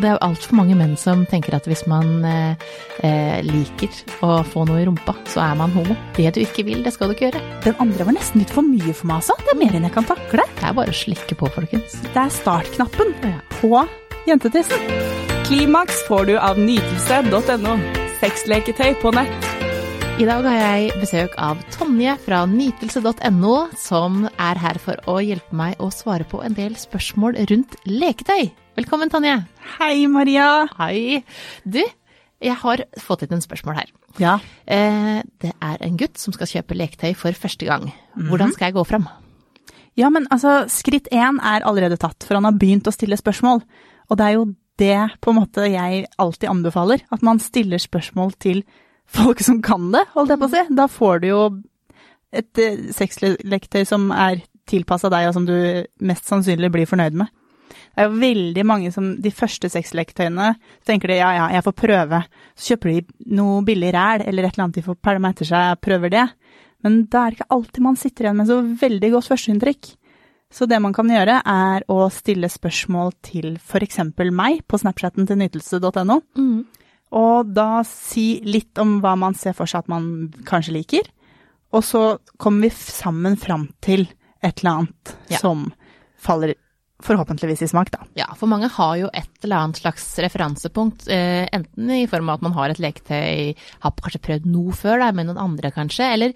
Det 0.00 0.08
er 0.08 0.14
jo 0.16 0.22
altfor 0.24 0.56
mange 0.56 0.76
menn 0.78 0.94
som 0.96 1.26
tenker 1.28 1.54
at 1.58 1.66
hvis 1.68 1.82
man 1.90 2.24
eh, 2.24 2.68
eh, 3.04 3.40
liker 3.44 3.92
å 4.24 4.40
få 4.48 4.64
noe 4.68 4.80
i 4.80 4.86
rumpa, 4.88 5.12
så 5.28 5.42
er 5.44 5.58
man 5.60 5.74
homo. 5.76 5.96
Det 6.16 6.30
du 6.36 6.40
ikke 6.40 6.64
vil, 6.68 6.80
det 6.86 6.94
skal 6.94 7.10
du 7.10 7.16
ikke 7.16 7.28
gjøre. 7.28 7.42
Den 7.66 7.76
andre 7.84 8.08
var 8.08 8.16
nesten 8.16 8.40
litt 8.40 8.54
for 8.54 8.64
mye 8.64 8.94
for 8.96 9.10
meg, 9.10 9.20
altså. 9.20 9.36
Det 9.44 9.52
er 9.52 9.60
mer 9.60 9.76
enn 9.76 9.88
jeg 9.90 9.96
kan 9.98 10.08
takle. 10.08 10.48
Det 10.56 10.68
er 10.70 10.76
bare 10.80 10.94
å 10.94 11.00
slikke 11.02 11.36
på, 11.36 11.52
folkens. 11.52 12.00
Det 12.08 12.16
er 12.16 12.32
startknappen 12.40 13.12
på 13.60 13.84
jentetissen. 14.30 14.90
Klimaks 15.50 16.04
får 16.08 16.30
du 16.32 16.36
av 16.40 16.60
nytelse.no. 16.60 17.76
Sexleketøy 18.20 18.94
på 19.04 19.12
nett. 19.16 19.49
I 20.20 20.26
dag 20.28 20.44
har 20.44 20.58
jeg 20.58 20.98
besøk 21.00 21.32
av 21.40 21.62
Tonje 21.72 22.12
fra 22.20 22.42
nytelse.no, 22.44 23.52
som 23.80 24.26
er 24.28 24.58
her 24.60 24.76
for 24.82 25.00
å 25.08 25.14
hjelpe 25.24 25.56
meg 25.56 25.78
å 25.80 25.86
svare 25.94 26.26
på 26.28 26.42
en 26.44 26.52
del 26.58 26.74
spørsmål 26.76 27.38
rundt 27.48 27.78
leketøy. 27.88 28.50
Velkommen, 28.76 29.08
Tonje. 29.08 29.38
Hei, 29.78 30.04
Maria. 30.12 30.66
Hei. 30.76 31.22
Du, 31.64 31.80
jeg 31.80 32.56
har 32.66 32.82
fått 33.00 33.24
inn 33.24 33.32
en 33.38 33.40
spørsmål 33.40 33.78
her. 33.78 33.94
Ja. 34.20 34.34
Eh, 34.68 35.22
det 35.40 35.54
er 35.56 35.86
en 35.88 35.96
gutt 35.96 36.20
som 36.20 36.36
skal 36.36 36.52
kjøpe 36.52 36.76
leketøy 36.76 37.16
for 37.16 37.40
første 37.46 37.70
gang. 37.70 37.88
Hvordan 38.28 38.52
skal 38.52 38.68
jeg 38.68 38.76
gå 38.76 38.84
fram? 38.92 39.08
ja, 39.96 40.12
men 40.12 40.28
altså, 40.28 40.66
skritt 40.68 41.08
én 41.16 41.40
er 41.40 41.64
allerede 41.64 41.96
tatt, 41.96 42.28
for 42.28 42.36
han 42.36 42.44
har 42.44 42.60
begynt 42.60 42.92
å 42.92 42.92
stille 42.92 43.16
spørsmål. 43.16 43.64
Og 44.12 44.20
det 44.20 44.28
er 44.28 44.36
jo 44.36 44.44
det 44.84 45.00
på 45.24 45.32
en 45.32 45.40
måte 45.40 45.64
jeg 45.72 46.04
alltid 46.20 46.52
anbefaler, 46.52 47.08
at 47.08 47.24
man 47.24 47.40
stiller 47.40 47.80
spørsmål 47.80 48.36
til 48.36 48.66
folk 49.10 49.42
som 49.44 49.60
kan 49.64 49.90
det, 49.94 50.04
holdt 50.14 50.34
jeg 50.34 50.40
på 50.40 50.48
å 50.48 50.52
si. 50.54 50.62
Da 50.78 50.86
får 50.90 51.20
du 51.22 51.28
jo 51.30 51.42
et 52.30 52.62
eh, 52.62 52.88
sexleketøy 52.94 53.84
som 53.88 54.10
er 54.14 54.42
tilpassa 54.70 55.10
deg, 55.10 55.28
og 55.28 55.36
som 55.36 55.46
du 55.48 55.56
mest 56.06 56.30
sannsynlig 56.30 56.70
blir 56.72 56.88
fornøyd 56.88 57.18
med. 57.18 57.30
Det 57.70 58.04
er 58.04 58.06
jo 58.06 58.20
veldig 58.22 58.64
mange 58.66 58.90
som 58.94 59.08
de 59.22 59.32
første 59.34 59.68
sexleketøyene 59.70 60.52
tenker 60.86 61.10
de 61.10 61.18
ja, 61.18 61.30
ja, 61.36 61.46
jeg 61.56 61.66
får 61.66 61.76
prøve. 61.82 62.20
Så 62.54 62.72
kjøper 62.72 62.92
de 62.92 63.34
noe 63.36 63.64
billig 63.66 63.90
ræl 63.96 64.22
eller 64.24 64.46
et 64.46 64.54
eller 64.54 64.68
annet 64.68 64.78
de 64.78 64.84
får 64.86 64.98
pælma 65.02 65.32
etter 65.34 65.48
seg, 65.48 65.80
prøver 65.82 66.14
det. 66.14 66.26
Men 66.86 67.02
da 67.10 67.24
er 67.24 67.32
det 67.32 67.40
ikke 67.40 67.56
alltid 67.56 67.84
man 67.84 67.98
sitter 68.00 68.26
igjen 68.26 68.38
med 68.38 68.48
så 68.48 68.60
veldig 68.84 69.10
godt 69.16 69.30
førsteinntrykk. 69.32 69.90
Så 70.50 70.66
det 70.66 70.80
man 70.82 70.94
kan 70.94 71.10
gjøre, 71.10 71.36
er 71.46 71.84
å 71.90 72.08
stille 72.10 72.48
spørsmål 72.50 73.12
til 73.26 73.52
f.eks. 73.58 74.00
meg 74.34 74.64
på 74.66 74.80
snapchatten 74.82 75.28
til 75.28 75.38
nytelse.no. 75.42 76.16
Og 77.16 77.48
da 77.56 77.82
si 77.88 78.40
litt 78.46 78.78
om 78.78 79.00
hva 79.02 79.16
man 79.18 79.34
ser 79.34 79.56
for 79.58 79.66
seg 79.70 79.82
at 79.84 79.88
man 79.90 80.30
kanskje 80.46 80.76
liker. 80.76 81.08
Og 81.74 81.82
så 81.86 82.02
kommer 82.38 82.68
vi 82.68 82.70
sammen 82.74 83.36
fram 83.38 83.68
til 83.82 84.06
et 84.42 84.62
eller 84.62 84.82
annet 84.84 85.16
Ja. 85.30 85.38
som 85.38 85.72
faller 86.18 86.54
forhåpentligvis 87.00 87.62
i 87.64 87.68
smak, 87.70 87.90
da. 87.94 88.02
Ja, 88.14 88.26
for 88.36 88.46
mange 88.46 88.68
har 88.68 88.96
jo 89.00 89.08
et 89.14 89.28
eller 89.42 89.56
annet 89.56 89.78
slags 89.80 90.04
referansepunkt, 90.20 91.08
eh, 91.08 91.48
enten 91.50 91.90
i 91.90 92.06
form 92.06 92.28
av 92.28 92.34
at 92.38 92.42
man 92.42 92.52
har 92.52 92.68
et 92.68 92.76
leketøy, 92.82 93.54
har 93.80 93.92
kanskje 93.92 94.20
prøvd 94.20 94.44
noe 94.52 94.72
før 94.76 94.98
da, 95.00 95.10
med 95.12 95.26
noen 95.30 95.40
andre 95.40 95.70
kanskje, 95.72 96.12
eller 96.12 96.34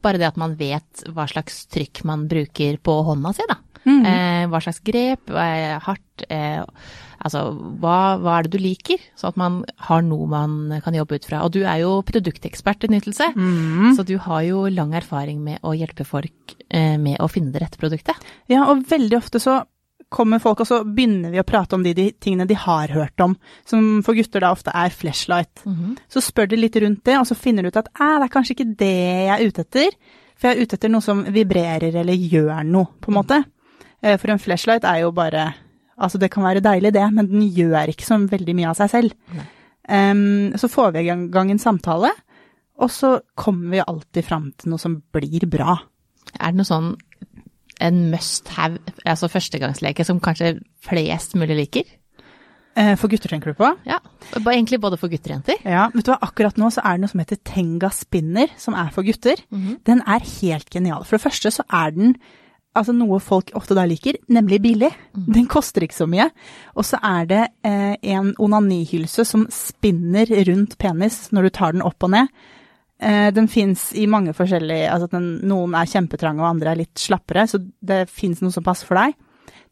bare 0.00 0.16
det 0.18 0.26
at 0.30 0.38
man 0.40 0.54
vet 0.56 1.04
hva 1.12 1.26
slags 1.28 1.66
trykk 1.68 2.02
man 2.08 2.26
bruker 2.28 2.78
på 2.80 2.96
hånda 3.04 3.34
si, 3.36 3.42
da. 3.48 3.58
Eh, 3.86 4.46
hva 4.50 4.58
slags 4.64 4.80
grep, 4.82 5.28
eh, 5.30 5.78
hardt, 5.84 6.24
eh, 6.30 6.64
altså 7.26 7.42
hva, 7.82 8.16
hva 8.22 8.38
er 8.38 8.46
det 8.46 8.54
du 8.56 8.62
liker, 8.62 9.02
så 9.18 9.28
at 9.32 9.36
man 9.40 9.60
har 9.88 10.02
noe 10.06 10.26
man 10.30 10.56
kan 10.84 10.94
jobbe 10.96 11.18
ut 11.20 11.26
fra. 11.28 11.42
Og 11.46 11.52
du 11.54 11.60
er 11.66 11.82
jo 11.82 12.00
produktekspert 12.06 12.86
i 12.88 12.92
Nytelse, 12.94 13.32
så 13.96 14.04
du 14.06 14.16
har 14.24 14.42
jo 14.46 14.64
lang 14.72 14.94
erfaring 14.96 15.42
med 15.44 15.58
å 15.66 15.74
hjelpe 15.76 16.06
folk 16.08 16.56
eh, 16.70 16.96
med 16.98 17.18
å 17.20 17.28
finne 17.30 17.52
det 17.54 17.62
rette 17.66 17.78
produktet. 17.82 18.16
Ja, 18.48 18.64
og 18.70 18.86
veldig 18.90 19.18
ofte 19.18 19.42
så 19.42 19.64
kommer 20.08 20.38
folk, 20.38 20.60
og 20.62 20.68
så 20.68 20.84
begynner 20.86 21.32
vi 21.34 21.40
å 21.42 21.46
prate 21.46 21.74
om 21.74 21.82
de, 21.82 21.90
de 21.98 22.04
tingene 22.22 22.46
de 22.46 22.54
har 22.54 22.92
hørt 22.94 23.18
om, 23.24 23.32
som 23.66 23.88
for 24.06 24.14
gutter 24.14 24.44
da 24.44 24.52
ofte 24.54 24.70
er 24.70 24.92
flashlight. 24.94 25.64
Så 26.08 26.22
spør 26.22 26.46
de 26.52 26.60
litt 26.60 26.76
rundt 26.78 27.02
det, 27.04 27.16
og 27.18 27.26
så 27.26 27.34
finner 27.34 27.66
du 27.66 27.72
ut 27.72 27.80
at 27.80 27.88
det 27.90 28.06
er 28.06 28.30
kanskje 28.30 28.54
ikke 28.54 28.68
det 28.78 28.92
jeg 28.94 29.34
er 29.34 29.44
ute 29.50 29.64
etter, 29.66 29.98
for 30.38 30.46
jeg 30.46 30.54
er 30.60 30.62
ute 30.68 30.76
etter 30.78 30.92
noe 30.94 31.02
som 31.02 31.24
vibrerer 31.34 31.98
eller 32.04 32.14
gjør 32.14 32.62
noe, 32.68 32.92
på 33.02 33.10
en 33.10 33.16
måte. 33.18 33.40
Eh, 34.04 34.14
For 34.20 34.30
en 34.30 34.38
flashlight 34.38 34.84
er 34.86 35.00
jo 35.02 35.10
bare 35.16 35.48
Altså, 35.96 36.18
det 36.20 36.28
kan 36.30 36.44
være 36.44 36.60
deilig, 36.60 36.92
det, 36.92 37.04
men 37.16 37.28
den 37.30 37.46
gjør 37.56 37.88
ikke 37.92 38.04
så 38.04 38.18
veldig 38.28 38.54
mye 38.58 38.68
av 38.68 38.76
seg 38.76 38.90
selv. 38.92 39.14
Um, 39.88 40.52
så 40.58 40.68
får 40.68 40.92
vi 40.92 41.04
i 41.04 41.08
gang- 41.32 41.50
en 41.50 41.58
samtale, 41.62 42.10
og 42.76 42.90
så 42.92 43.20
kommer 43.38 43.70
vi 43.70 43.80
alltid 43.80 44.24
fram 44.26 44.50
til 44.58 44.70
noe 44.74 44.78
som 44.82 44.98
blir 45.14 45.46
bra. 45.48 45.78
Er 46.40 46.52
det 46.52 46.58
noe 46.60 46.68
sånn 46.68 46.96
en 47.80 48.10
must 48.10 48.48
have, 48.56 48.78
altså 49.06 49.28
førstegangsleke 49.28 50.04
som 50.04 50.20
kanskje 50.20 50.58
flest 50.84 51.36
mulig 51.36 51.56
liker? 51.56 51.84
Eh, 52.76 52.94
For 53.00 53.08
gutter 53.08 53.32
tenker 53.32 53.54
du 53.54 53.56
på? 53.56 53.70
Ja, 53.88 53.98
egentlig 54.36 54.80
både 54.82 54.98
for 55.00 55.08
gutter 55.08 55.32
og 55.32 55.38
jenter. 55.38 55.62
Ja, 55.64 55.86
vet 55.94 56.04
du 56.04 56.10
hva, 56.12 56.18
akkurat 56.20 56.58
nå 56.60 56.68
så 56.74 56.82
er 56.84 56.96
det 56.98 57.06
noe 57.06 57.12
som 57.14 57.20
heter 57.22 57.40
Tenga 57.40 57.88
Spinner, 57.88 58.52
som 58.60 58.74
er 58.76 58.90
for 58.92 59.06
gutter. 59.06 59.40
Den 59.88 60.02
er 60.04 60.20
helt 60.42 60.68
genial. 60.68 61.04
For 61.08 61.16
det 61.16 61.24
første 61.24 61.54
så 61.56 61.64
er 61.72 61.94
den 61.96 62.16
altså 62.76 62.94
noe 62.96 63.18
folk 63.22 63.52
ofte 63.58 63.76
da 63.76 63.86
liker, 63.88 64.18
nemlig 64.32 64.60
billig. 64.64 64.90
Den 65.14 65.48
koster 65.50 65.86
ikke 65.86 65.96
så 65.96 66.08
mye. 66.10 66.28
Og 66.76 66.86
så 66.86 67.00
er 67.04 67.30
det 67.30 67.42
eh, 67.66 67.96
en 68.14 68.34
onanihylse 68.42 69.26
som 69.28 69.46
spinner 69.52 70.30
rundt 70.50 70.76
penis 70.82 71.26
når 71.34 71.48
du 71.48 71.54
tar 71.58 71.76
den 71.76 71.84
opp 71.86 72.06
og 72.06 72.14
ned. 72.14 72.32
Eh, 72.96 73.28
den 73.36 73.48
fins 73.52 73.90
i 73.92 74.06
mange 74.08 74.32
forskjellige 74.36 74.88
altså 74.88 75.10
den, 75.12 75.28
Noen 75.44 75.74
er 75.76 75.88
kjempetrange 75.90 76.40
og 76.40 76.48
andre 76.54 76.72
er 76.72 76.82
litt 76.84 77.00
slappere, 77.00 77.44
så 77.50 77.60
det 77.60 78.06
fins 78.08 78.40
noe 78.44 78.54
som 78.54 78.64
passer 78.64 78.88
for 78.88 79.00
deg. 79.00 79.16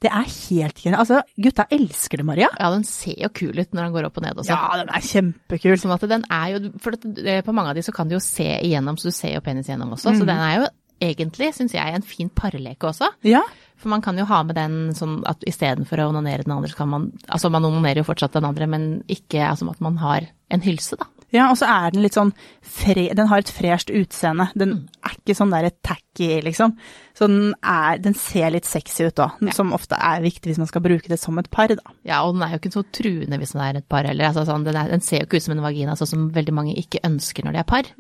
Det 0.05 0.11
er 0.13 0.27
helt 0.29 0.81
genialt. 0.83 1.01
Altså, 1.01 1.23
gutta 1.41 1.65
elsker 1.73 2.21
det, 2.21 2.27
Maria. 2.29 2.51
Ja, 2.59 2.69
den 2.75 2.83
ser 2.85 3.17
jo 3.23 3.31
kul 3.33 3.55
ut 3.57 3.71
når 3.73 3.87
den 3.87 3.95
går 3.95 4.09
opp 4.11 4.19
og 4.21 4.27
ned 4.27 4.41
også. 4.43 4.53
Ja, 4.53 4.81
den 4.83 4.91
er 4.93 5.07
kjempekul. 5.07 5.77
Sånn 5.81 5.95
at 5.95 6.05
den 6.11 6.27
er 6.29 6.51
jo, 6.53 6.73
for 6.83 6.99
på 6.99 7.55
mange 7.57 7.73
av 7.73 7.79
de 7.79 7.85
så 7.87 7.95
kan 7.95 8.11
du 8.11 8.19
jo 8.19 8.21
se 8.21 8.51
igjennom, 8.59 8.99
så 9.01 9.09
du 9.09 9.17
ser 9.17 9.33
jo 9.39 9.45
penis 9.47 9.71
igjennom 9.71 9.95
også. 9.97 10.13
Så 10.19 10.27
den 10.29 10.37
er 10.37 10.59
jo 10.59 10.67
egentlig, 11.05 11.53
syns 11.57 11.77
jeg, 11.77 11.95
en 11.95 12.07
fin 12.07 12.31
parleke 12.33 12.91
også. 12.91 13.11
Ja, 13.27 13.43
For 13.81 13.91
man 13.93 14.05
kan 14.05 14.17
jo 14.17 14.25
ha 14.29 14.43
med 14.47 14.57
den 14.57 14.95
sånn 14.97 15.19
at 15.29 15.43
istedenfor 15.49 16.01
å 16.01 16.09
onanere 16.13 16.47
den 16.47 16.55
andre, 16.55 16.71
så 16.71 16.79
kan 16.79 16.93
man 16.93 17.09
Altså 17.29 17.51
man 17.53 17.67
onanerer 17.67 18.01
jo 18.01 18.09
fortsatt 18.09 18.37
den 18.37 18.47
andre, 18.47 18.69
men 18.71 18.87
ikke 19.11 19.43
altså 19.49 19.69
at 19.71 19.83
man 19.85 19.99
har 20.01 20.31
en 20.55 20.63
hylse, 20.65 20.97
da. 21.01 21.09
Ja, 21.35 21.49
og 21.51 21.59
så 21.59 21.67
er 21.67 21.91
den 21.91 22.05
litt 22.05 22.15
sånn 22.15 22.31
fre, 22.63 23.09
Den 23.17 23.27
har 23.27 23.43
et 23.43 23.51
fresht 23.51 23.91
utseende. 23.91 24.47
Den 24.55 24.75
er 25.03 25.17
ikke 25.17 25.35
sånn 25.35 25.51
der 25.51 25.67
tacky, 25.83 26.29
liksom. 26.47 26.77
Så 27.19 27.27
den 27.27 27.57
er 27.59 27.99
Den 27.99 28.15
ser 28.15 28.53
litt 28.55 28.69
sexy 28.69 29.09
ut 29.09 29.19
òg, 29.19 29.43
som 29.57 29.75
ofte 29.75 29.99
er 29.99 30.23
viktig 30.23 30.53
hvis 30.53 30.61
man 30.63 30.71
skal 30.71 30.85
bruke 30.85 31.11
det 31.11 31.19
som 31.19 31.39
et 31.43 31.51
par, 31.51 31.75
da. 31.75 31.97
Ja, 32.07 32.23
og 32.23 32.37
den 32.37 32.47
er 32.47 32.55
jo 32.55 32.61
ikke 32.63 32.75
så 32.77 32.85
truende 32.95 33.41
hvis 33.43 33.57
den 33.57 33.65
er 33.67 33.81
et 33.81 33.89
par 33.91 34.07
heller. 34.07 34.31
Altså, 34.31 34.47
sånn, 34.47 34.63
den, 34.69 34.79
er, 34.79 34.93
den 34.95 35.03
ser 35.03 35.25
jo 35.25 35.27
ikke 35.27 35.43
ut 35.43 35.49
som 35.49 35.57
en 35.57 35.67
vagina, 35.67 35.99
sånn 35.99 36.13
som 36.13 36.31
veldig 36.39 36.55
mange 36.55 36.79
ikke 36.79 37.03
ønsker 37.11 37.45
når 37.49 37.59
de 37.59 37.63
er 37.65 37.71
par. 37.75 37.91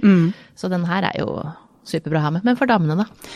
Så 0.54 0.70
den 0.70 0.86
her 0.86 1.10
er 1.10 1.18
jo 1.18 1.34
superbra 1.88 2.24
ha 2.24 2.32
med. 2.34 2.46
Men 2.46 2.58
for 2.60 2.70
damene, 2.70 3.04
da? 3.04 3.34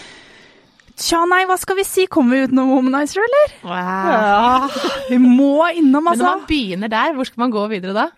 Tja, 0.98 1.20
nei, 1.31 1.44
hva 1.47 1.54
skal 1.60 1.78
vi 1.78 1.84
si? 1.86 2.09
Kommer 2.10 2.34
vi 2.34 2.48
utenom 2.48 2.72
Womanizer, 2.72 3.22
eller? 3.22 3.53
Ja, 3.70 4.66
vi 5.10 5.20
må 5.22 5.69
innom, 5.70 6.09
altså. 6.10 6.25
Men 6.25 6.25
når 6.25 6.32
altså. 6.32 6.32
man 6.32 6.48
begynner 6.48 6.92
der, 6.94 7.14
hvor 7.14 7.28
skal 7.28 7.44
man 7.44 7.54
gå 7.54 7.69
videre 7.70 7.94
da? 7.94 8.09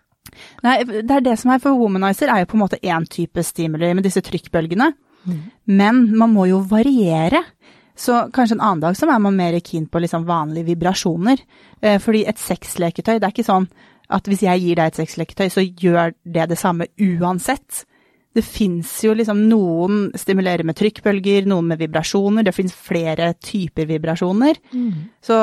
Nei, 0.64 0.76
det 0.88 1.12
er 1.18 1.24
det 1.26 1.36
som 1.40 1.52
er 1.52 1.60
for 1.60 1.76
Womanizer, 1.76 2.32
er 2.32 2.44
jo 2.44 2.50
på 2.52 2.56
en 2.56 2.64
måte 2.64 2.80
én 2.80 3.06
type 3.10 3.44
stimuli 3.44 3.92
med 3.96 4.06
disse 4.06 4.22
trykkbølgene. 4.24 4.92
Men 5.68 6.16
man 6.16 6.32
må 6.32 6.46
jo 6.48 6.62
variere. 6.64 7.42
Så 8.00 8.30
kanskje 8.32 8.56
en 8.56 8.64
annen 8.64 8.80
dag 8.86 8.96
så 8.96 9.08
er 9.10 9.20
man 9.20 9.36
mer 9.36 9.58
keen 9.60 9.86
på 9.90 10.00
liksom 10.00 10.24
vanlige 10.28 10.70
vibrasjoner. 10.70 11.42
Eh, 11.82 11.98
fordi 12.00 12.24
et 12.28 12.40
sexleketøy, 12.40 13.18
det 13.18 13.26
er 13.26 13.34
ikke 13.34 13.44
sånn 13.44 13.68
at 14.10 14.26
hvis 14.26 14.46
jeg 14.46 14.62
gir 14.62 14.78
deg 14.78 14.90
et 14.90 15.00
sexleketøy, 15.02 15.50
så 15.52 15.64
gjør 15.64 16.14
det 16.24 16.48
det 16.50 16.58
samme 16.58 16.88
uansett. 16.96 17.84
Det 18.30 18.44
fins 18.46 18.92
jo 19.02 19.10
liksom 19.18 19.40
noen 19.50 20.04
stimulerer 20.18 20.62
med 20.66 20.76
trykkbølger, 20.78 21.48
noen 21.50 21.72
med 21.72 21.80
vibrasjoner. 21.80 22.44
Det 22.46 22.54
fins 22.54 22.76
flere 22.76 23.32
typer 23.42 23.88
vibrasjoner. 23.90 24.60
Så 25.24 25.40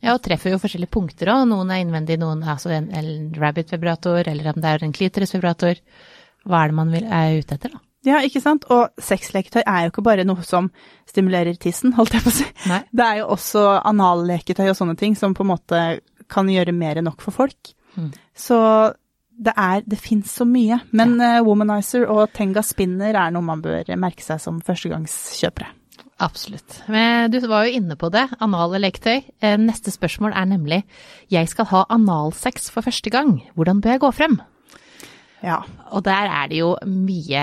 Ja, 0.00 0.14
og 0.14 0.22
treffer 0.24 0.54
jo 0.54 0.62
forskjellige 0.62 0.94
punkter 0.96 1.28
òg. 1.34 1.44
Noen 1.50 1.70
er 1.74 1.82
innvendig, 1.82 2.16
noen 2.22 2.40
er 2.42 2.54
altså 2.54 2.72
en, 2.72 2.88
en 2.96 3.28
rabbit-vibrator, 3.36 4.30
eller 4.32 4.48
om 4.54 4.62
det 4.62 4.70
er 4.70 4.86
en 4.86 4.96
klitoris-vibrator. 4.96 5.82
Hva 6.48 6.62
er 6.62 6.72
det 6.72 6.78
man 6.78 6.94
vil, 6.94 7.04
er 7.04 7.36
ute 7.42 7.58
etter, 7.58 7.74
da? 7.76 7.82
Ja, 8.08 8.22
ikke 8.24 8.40
sant? 8.40 8.64
Og 8.72 8.88
sexleketøy 8.96 9.60
er 9.60 9.84
jo 9.84 9.90
ikke 9.92 10.04
bare 10.06 10.24
noe 10.24 10.40
som 10.46 10.70
stimulerer 11.10 11.58
tissen, 11.60 11.92
holdt 11.98 12.16
jeg 12.16 12.24
på 12.24 12.32
å 12.32 12.38
si. 12.38 12.46
Nei. 12.70 12.80
Det 12.96 13.06
er 13.10 13.20
jo 13.20 13.28
også 13.36 13.66
analleketøy 13.90 14.70
og 14.70 14.78
sånne 14.78 14.96
ting 15.00 15.18
som 15.20 15.36
på 15.36 15.44
en 15.44 15.52
måte 15.52 15.82
kan 16.30 16.48
gjøre 16.48 16.72
mer 16.72 17.00
enn 17.00 17.08
nok 17.10 17.20
for 17.20 17.36
folk. 17.36 17.74
Mm. 17.98 18.08
Så 18.32 18.56
det 19.40 19.54
er 19.56 19.82
Det 19.88 19.98
fins 20.00 20.34
så 20.36 20.44
mye. 20.44 20.80
Men 20.92 21.16
ja. 21.20 21.40
Womanizer 21.46 22.04
og 22.12 22.32
Tenga 22.36 22.62
Spinner 22.66 23.16
er 23.16 23.32
noe 23.32 23.44
man 23.46 23.62
bør 23.64 23.88
merke 23.96 24.24
seg 24.24 24.40
som 24.42 24.60
førstegangskjøpere. 24.64 25.70
Absolutt. 26.20 26.82
Men 26.92 27.32
du 27.32 27.38
var 27.48 27.64
jo 27.64 27.78
inne 27.78 27.96
på 27.96 28.10
det, 28.12 28.26
anale 28.44 28.80
leketøy. 28.82 29.22
Eh, 29.40 29.56
Neste 29.60 29.92
spørsmål 29.92 30.36
er 30.36 30.50
nemlig 30.50 30.82
jeg 31.32 31.48
skal 31.48 31.68
ha 31.72 31.86
analsex 31.88 32.68
for 32.72 32.84
første 32.84 33.12
gang. 33.12 33.38
Hvordan 33.56 33.80
bør 33.80 33.96
jeg 33.96 34.02
gå 34.04 34.10
frem? 34.12 34.36
Ja. 35.40 35.62
Og 35.88 36.04
der 36.04 36.28
er 36.28 36.50
det 36.52 36.58
jo 36.60 36.74
mye 36.84 37.40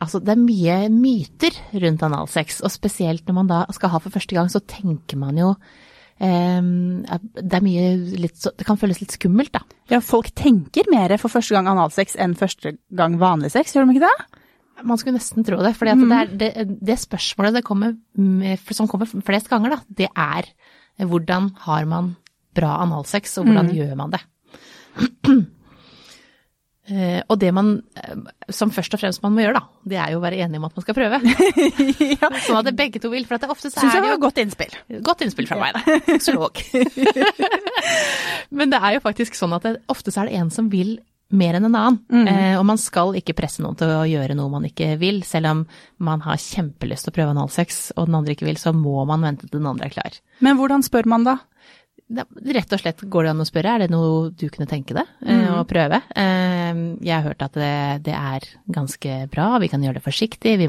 Altså, 0.00 0.22
det 0.24 0.32
er 0.32 0.40
mye 0.40 0.78
myter 0.88 1.52
rundt 1.84 2.02
analsex. 2.08 2.62
Og 2.64 2.72
spesielt 2.72 3.28
når 3.28 3.36
man 3.42 3.52
da 3.52 3.60
skal 3.76 3.92
ha 3.92 4.00
for 4.00 4.16
første 4.16 4.34
gang, 4.34 4.48
så 4.48 4.64
tenker 4.64 5.20
man 5.20 5.36
jo 5.36 5.52
eh, 5.52 5.89
det 6.20 7.56
er 7.56 7.62
mye 7.64 7.84
litt 8.20 8.42
Det 8.58 8.66
kan 8.68 8.76
føles 8.76 8.98
litt 9.00 9.14
skummelt, 9.16 9.52
da. 9.54 9.62
Ja, 9.88 10.02
folk 10.04 10.28
tenker 10.36 10.84
mer 10.92 11.14
for 11.18 11.32
første 11.32 11.56
gang 11.56 11.66
analsex 11.72 12.14
enn 12.20 12.34
første 12.38 12.74
gang 12.92 13.16
vanlig 13.20 13.50
sex, 13.54 13.72
gjør 13.74 13.88
de 13.88 13.96
ikke 13.96 14.04
det? 14.08 14.40
Man 14.84 14.96
skulle 15.00 15.16
nesten 15.18 15.44
tro 15.44 15.58
det. 15.60 15.74
For 15.76 15.88
det, 15.88 15.94
er- 16.12 16.36
det, 16.40 16.50
det 16.80 16.98
spørsmålet 17.00 17.58
det 17.58 17.64
kommer 17.66 17.96
med, 18.16 18.58
som 18.72 18.88
kommer 18.88 19.08
flest 19.24 19.48
ganger, 19.52 19.74
da, 19.76 19.80
det 19.88 20.08
er 20.16 20.48
hvordan 21.00 21.50
har 21.66 21.84
man 21.88 22.14
bra 22.56 22.76
analsex, 22.84 23.38
og 23.40 23.46
hvordan 23.48 23.70
gjør 23.76 23.96
man 23.96 24.10
det? 24.14 24.20
Eh, 26.90 27.20
og 27.30 27.38
det 27.38 27.50
man 27.54 27.76
eh, 27.94 28.14
som 28.50 28.72
først 28.74 28.96
og 28.96 29.02
fremst 29.02 29.22
man 29.22 29.34
må 29.36 29.44
gjøre, 29.44 29.60
da, 29.60 29.82
det 29.92 29.98
er 30.02 30.14
jo 30.14 30.20
å 30.20 30.24
være 30.24 30.40
enig 30.42 30.58
om 30.58 30.66
at 30.66 30.78
man 30.78 30.84
skal 30.84 30.96
prøve. 30.96 31.20
Sånn 32.46 32.58
at 32.58 32.66
det 32.66 32.74
begge 32.78 33.02
to 33.02 33.12
vil. 33.12 33.26
For 33.28 33.38
at 33.38 33.44
det 33.46 33.52
ofte 33.52 33.70
så 33.70 33.78
Synes 33.78 33.98
er 33.98 34.06
det 34.06 34.14
jo 34.14 34.22
godt 34.24 34.40
innspill. 34.42 34.74
Godt 35.06 35.22
innspill 35.26 35.50
fra 35.50 35.60
meg, 35.60 35.78
da. 35.78 36.00
Sosiolog. 36.16 36.58
Men 38.58 38.72
det 38.72 38.80
er 38.80 38.96
jo 38.98 39.04
faktisk 39.04 39.38
sånn 39.38 39.54
at 39.56 39.68
det, 39.68 39.78
ofte 39.92 40.12
så 40.12 40.24
er 40.24 40.30
det 40.30 40.42
en 40.42 40.50
som 40.54 40.72
vil 40.72 40.98
mer 41.30 41.54
enn 41.54 41.68
en 41.68 41.76
annen. 41.78 42.26
Eh, 42.26 42.56
og 42.58 42.64
man 42.66 42.80
skal 42.80 43.14
ikke 43.18 43.36
presse 43.38 43.62
noen 43.62 43.78
til 43.78 43.92
å 43.94 44.02
gjøre 44.08 44.34
noe 44.38 44.50
man 44.50 44.66
ikke 44.66 44.96
vil. 45.00 45.22
Selv 45.26 45.52
om 45.52 45.60
man 46.02 46.24
har 46.26 46.40
kjempelyst 46.42 47.06
til 47.06 47.14
å 47.14 47.16
prøve 47.20 47.36
analsex, 47.36 47.84
og 47.94 48.08
den 48.10 48.18
andre 48.18 48.34
ikke 48.34 48.48
vil, 48.48 48.58
så 48.58 48.74
må 48.74 49.04
man 49.08 49.22
vente 49.28 49.46
til 49.46 49.60
den 49.60 49.70
andre 49.70 49.86
er 49.86 49.94
klar. 49.94 50.18
Men 50.42 50.58
hvordan 50.58 50.82
spør 50.86 51.06
man 51.10 51.28
da? 51.28 51.38
Rett 52.10 52.72
og 52.74 52.80
slett 52.82 53.02
går 53.06 53.26
det 53.26 53.32
an 53.32 53.42
å 53.44 53.46
spørre, 53.46 53.74
er 53.76 53.84
det 53.84 53.92
noe 53.92 54.30
du 54.34 54.48
kunne 54.50 54.66
tenke 54.70 54.96
deg 54.96 55.10
mm. 55.22 55.44
å 55.60 55.66
prøve? 55.68 56.00
Eh, 56.18 56.80
jeg 57.06 57.14
har 57.14 57.26
hørt 57.28 57.44
at 57.46 57.58
det, 57.58 57.74
det 58.08 58.16
er 58.18 58.46
ganske 58.74 59.18
bra, 59.30 59.50
vi 59.62 59.68
kan 59.70 59.84
gjøre 59.84 60.00
det 60.00 60.06
forsiktig, 60.06 60.56
vi 60.58 60.68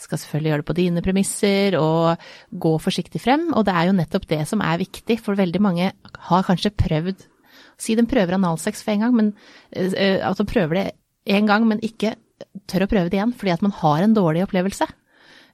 skal 0.00 0.22
selvfølgelig 0.22 0.54
gjøre 0.54 0.64
det 0.64 0.68
på 0.70 0.78
dine 0.78 1.04
premisser 1.04 1.76
og 1.80 2.30
gå 2.64 2.72
forsiktig 2.80 3.20
frem. 3.20 3.50
Og 3.52 3.66
det 3.68 3.76
er 3.76 3.90
jo 3.90 3.98
nettopp 3.98 4.24
det 4.30 4.40
som 4.48 4.64
er 4.64 4.80
viktig, 4.80 5.18
for 5.20 5.36
veldig 5.36 5.60
mange 5.62 5.92
har 6.30 6.48
kanskje 6.48 6.72
prøvd 6.76 7.28
Si 7.80 7.94
de 7.96 8.04
prøver 8.04 8.36
analsex 8.36 8.82
for 8.84 8.92
en 8.92 9.06
gang, 9.06 9.14
men 9.16 9.30
eh, 9.72 10.20
at 10.20 10.36
de 10.36 10.44
prøver 10.44 10.76
det 10.76 10.82
en 11.32 11.46
gang, 11.48 11.64
men 11.68 11.80
ikke 11.84 12.12
tør 12.68 12.84
å 12.84 12.90
prøve 12.90 13.10
det 13.10 13.18
igjen 13.18 13.32
fordi 13.36 13.54
at 13.54 13.64
man 13.64 13.74
har 13.78 14.04
en 14.04 14.16
dårlig 14.16 14.44
opplevelse. 14.44 14.88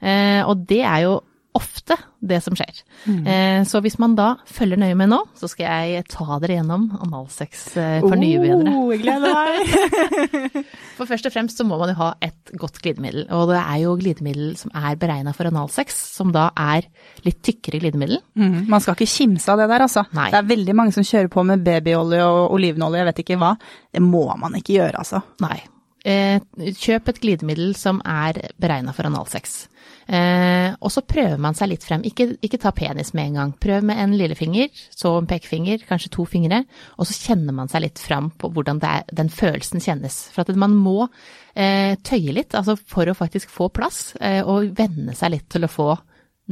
Eh, 0.02 0.43
og 0.43 0.67
det 0.69 0.82
er 0.82 1.05
jo 1.06 1.17
ofte 1.56 1.97
det 2.26 2.38
som 2.44 2.56
skjer. 2.58 2.81
Eh, 3.06 3.61
så 3.69 3.81
hvis 3.85 3.99
man 4.03 4.17
da 4.19 4.32
følger 4.50 4.81
nøye 4.81 4.97
med 4.99 5.11
nå, 5.12 5.19
så 5.38 5.49
skal 5.50 5.93
jeg 5.93 6.06
ta 6.11 6.38
dere 6.43 6.58
gjennom 6.58 6.88
analsex 7.06 7.67
eh, 7.81 7.99
for 8.05 8.19
nybegynnere. 8.20 8.73
Oh, 8.76 8.91
jeg 8.93 9.03
gleder 9.05 9.37
meg. 9.37 10.56
For 10.97 11.08
først 11.08 11.29
og 11.29 11.35
fremst 11.35 11.61
så 11.61 11.67
må 11.69 11.76
man 11.76 11.91
jo 11.93 11.99
ha 11.99 12.08
et 12.25 12.53
godt 12.56 12.79
glidemiddel. 12.81 13.26
Og 13.37 13.50
det 13.50 13.58
er 13.61 13.82
jo 13.82 13.94
glidemiddel 14.00 14.55
som 14.56 14.73
er 14.76 14.97
beregna 15.00 15.35
for 15.37 15.50
analsex, 15.50 15.99
som 16.17 16.32
da 16.32 16.47
er 16.56 16.88
litt 17.26 17.43
tykkere 17.44 17.82
glidemiddel. 17.82 18.23
Mm, 18.38 18.64
man 18.73 18.81
skal 18.81 18.97
ikke 18.97 19.11
kimse 19.12 19.53
av 19.53 19.61
det 19.61 19.69
der, 19.75 19.85
altså. 19.85 20.06
Nei. 20.17 20.31
Det 20.32 20.41
er 20.41 20.50
veldig 20.55 20.76
mange 20.79 20.97
som 20.97 21.05
kjører 21.05 21.29
på 21.32 21.44
med 21.44 21.64
babyolje 21.67 22.25
og 22.25 22.56
olivenolje, 22.56 23.03
jeg 23.03 23.11
vet 23.11 23.25
ikke 23.26 23.41
hva. 23.44 23.53
Det 23.93 24.05
må 24.05 24.25
man 24.41 24.56
ikke 24.56 24.79
gjøre, 24.79 25.05
altså. 25.05 25.20
Nei. 25.44 25.58
Eh, 26.06 26.38
kjøp 26.79 27.11
et 27.11 27.20
glidemiddel 27.23 27.73
som 27.79 28.00
er 28.06 28.38
beregna 28.62 28.97
for 28.97 29.08
analsex. 29.08 29.67
Eh, 30.06 30.75
og 30.79 30.93
så 30.94 31.03
prøver 31.03 31.38
man 31.43 31.56
seg 31.58 31.73
litt 31.73 31.85
frem. 31.87 32.05
Ikke, 32.06 32.29
ikke 32.47 32.61
ta 32.62 32.70
penis 32.76 33.12
med 33.17 33.31
en 33.31 33.38
gang. 33.41 33.53
Prøv 33.62 33.87
med 33.88 33.99
en 33.99 34.14
lillefinger, 34.19 34.69
så 34.94 35.17
en 35.19 35.26
pekefinger, 35.31 35.82
kanskje 35.88 36.12
to 36.14 36.26
fingre. 36.31 36.62
Og 37.00 37.08
så 37.08 37.17
kjenner 37.31 37.56
man 37.56 37.70
seg 37.73 37.82
litt 37.87 38.03
fram 38.03 38.31
på 38.38 38.50
hvordan 38.55 38.79
det 38.82 38.93
er, 38.93 39.06
den 39.19 39.31
følelsen 39.35 39.82
kjennes. 39.82 40.20
For 40.35 40.47
at 40.47 40.58
man 40.62 40.76
må 40.79 41.08
eh, 41.55 41.97
tøye 42.06 42.35
litt, 42.37 42.55
altså 42.55 42.76
for 42.79 43.08
å 43.11 43.17
faktisk 43.19 43.50
få 43.50 43.70
plass, 43.75 44.12
eh, 44.20 44.43
og 44.47 44.70
venne 44.79 45.17
seg 45.19 45.35
litt 45.35 45.49
til 45.53 45.67
å 45.67 45.73
få 45.73 45.88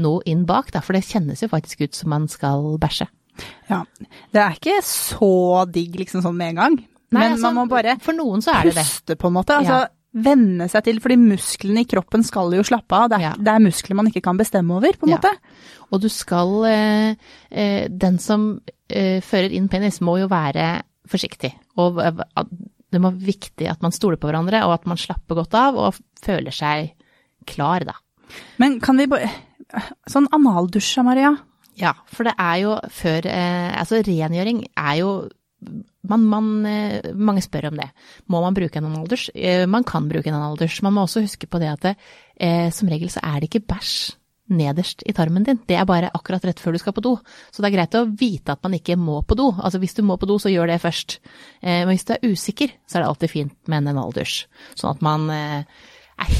noe 0.02 0.24
inn 0.26 0.42
bak. 0.48 0.72
Da, 0.74 0.82
for 0.82 0.96
det 0.98 1.04
kjennes 1.06 1.44
jo 1.44 1.50
faktisk 1.52 1.86
ut 1.86 1.94
som 1.94 2.10
man 2.10 2.26
skal 2.32 2.74
bæsje. 2.82 3.06
Ja. 3.70 3.84
Det 4.34 4.40
er 4.42 4.58
ikke 4.58 4.80
så 4.86 5.64
digg 5.70 5.94
liksom 5.98 6.22
sånn 6.22 6.36
med 6.38 6.54
en 6.54 6.60
gang. 6.62 6.80
Nei, 7.14 7.20
Men 7.20 7.32
altså, 7.36 7.50
man 7.50 7.54
må 7.60 7.70
bare 7.70 7.92
For 8.02 8.16
noen 8.16 8.42
så 8.42 8.50
er 8.56 8.66
det 8.66 8.74
det. 8.74 8.82
puste, 8.82 9.14
på 9.20 9.28
en 9.30 9.34
måte. 9.36 9.54
Altså, 9.60 9.84
Ja. 9.84 9.92
Venne 10.14 10.68
seg 10.70 10.84
til, 10.86 11.00
fordi 11.02 11.16
musklene 11.18 11.82
i 11.82 11.88
kroppen 11.90 12.22
skal 12.22 12.52
jo 12.54 12.62
slappe 12.62 12.94
av. 12.94 13.08
Det 13.10 13.16
er, 13.18 13.22
Ja. 13.24 13.32
det 13.34 13.48
er 13.50 13.64
muskler 13.64 13.96
man 13.98 14.06
ikke 14.06 14.22
kan 14.22 14.36
bestemme 14.38 14.76
over, 14.76 14.92
på 14.92 15.08
en 15.08 15.10
Ja. 15.10 15.16
måte. 15.18 15.32
Og 15.92 16.00
du 16.00 16.08
skal 16.08 16.64
eh, 16.64 17.14
eh, 17.50 17.88
Den 17.88 18.18
som 18.18 18.60
eh, 18.88 19.20
fører 19.20 19.50
inn 19.52 19.68
penis, 19.68 20.00
må 20.00 20.18
jo 20.20 20.28
være 20.28 20.82
forsiktig. 21.08 21.52
Og 21.76 21.96
det 22.92 23.00
må 23.00 23.10
være 23.10 23.26
viktig 23.26 23.68
at 23.68 23.82
man 23.82 23.90
stoler 23.92 24.16
på 24.16 24.28
hverandre, 24.30 24.62
og 24.64 24.72
at 24.74 24.86
man 24.86 24.96
slapper 24.96 25.34
godt 25.34 25.54
av 25.54 25.76
og 25.76 25.94
føler 26.22 26.52
seg 26.54 26.92
klar, 27.46 27.84
da. 27.84 27.94
Men 28.58 28.78
kan 28.80 28.96
vi 28.96 29.06
bare 29.06 29.30
Sånn 30.08 30.28
analdusj, 30.30 31.02
Maria. 31.02 31.36
Ja, 31.76 31.94
for 32.06 32.22
det 32.24 32.34
er 32.38 32.56
jo 32.62 32.74
før 32.92 33.26
eh, 33.26 33.72
Altså, 33.80 33.98
rengjøring 34.04 34.66
er 34.76 34.94
jo 35.00 35.28
man, 36.08 36.24
man, 36.28 36.66
eh, 36.66 37.12
mange 37.14 37.42
spør 37.44 37.70
om 37.70 37.78
det. 37.80 37.88
Må 38.30 38.40
man 38.44 38.56
bruke 38.56 38.80
en 38.80 38.88
analdusj? 38.90 39.30
Eh, 39.34 39.64
man 39.70 39.86
kan 39.86 40.08
bruke 40.10 40.30
en 40.30 40.36
analders. 40.36 40.80
Man 40.84 40.94
må 40.96 41.06
også 41.06 41.24
huske 41.24 41.48
på 41.50 41.60
det 41.62 41.70
at 41.72 41.86
det, 41.88 41.94
eh, 42.36 42.68
som 42.74 42.90
regel 42.90 43.10
så 43.12 43.22
er 43.24 43.40
det 43.40 43.50
ikke 43.50 43.66
bæsj 43.72 44.14
nederst 44.54 45.00
i 45.08 45.14
tarmen 45.16 45.44
din. 45.46 45.62
Det 45.66 45.76
er 45.78 45.86
bare 45.88 46.12
akkurat 46.12 46.44
rett 46.44 46.60
før 46.60 46.76
du 46.76 46.78
skal 46.82 46.92
på 46.92 47.04
do. 47.04 47.14
Så 47.50 47.62
det 47.62 47.70
er 47.70 47.76
greit 47.78 47.96
å 47.96 48.04
vite 48.04 48.52
at 48.52 48.62
man 48.62 48.76
ikke 48.76 48.98
må 49.00 49.22
på 49.24 49.36
do. 49.38 49.48
Altså 49.56 49.80
hvis 49.80 49.96
du 49.96 50.02
må 50.04 50.18
på 50.20 50.28
do, 50.28 50.36
så 50.36 50.52
gjør 50.52 50.68
det 50.68 50.82
først. 50.82 51.16
Men 51.62 51.88
hvis 51.88 52.04
du 52.04 52.12
er 52.12 52.28
usikker, 52.28 52.74
så 52.84 52.98
er 52.98 53.02
det 53.02 53.08
alltid 53.08 53.32
fint 53.32 53.56
med 53.64 53.80
en 53.80 53.94
analdusj. 53.94 54.44
Sånn 54.76 54.92
at 54.92 55.00
man 55.00 55.32
er 55.32 55.64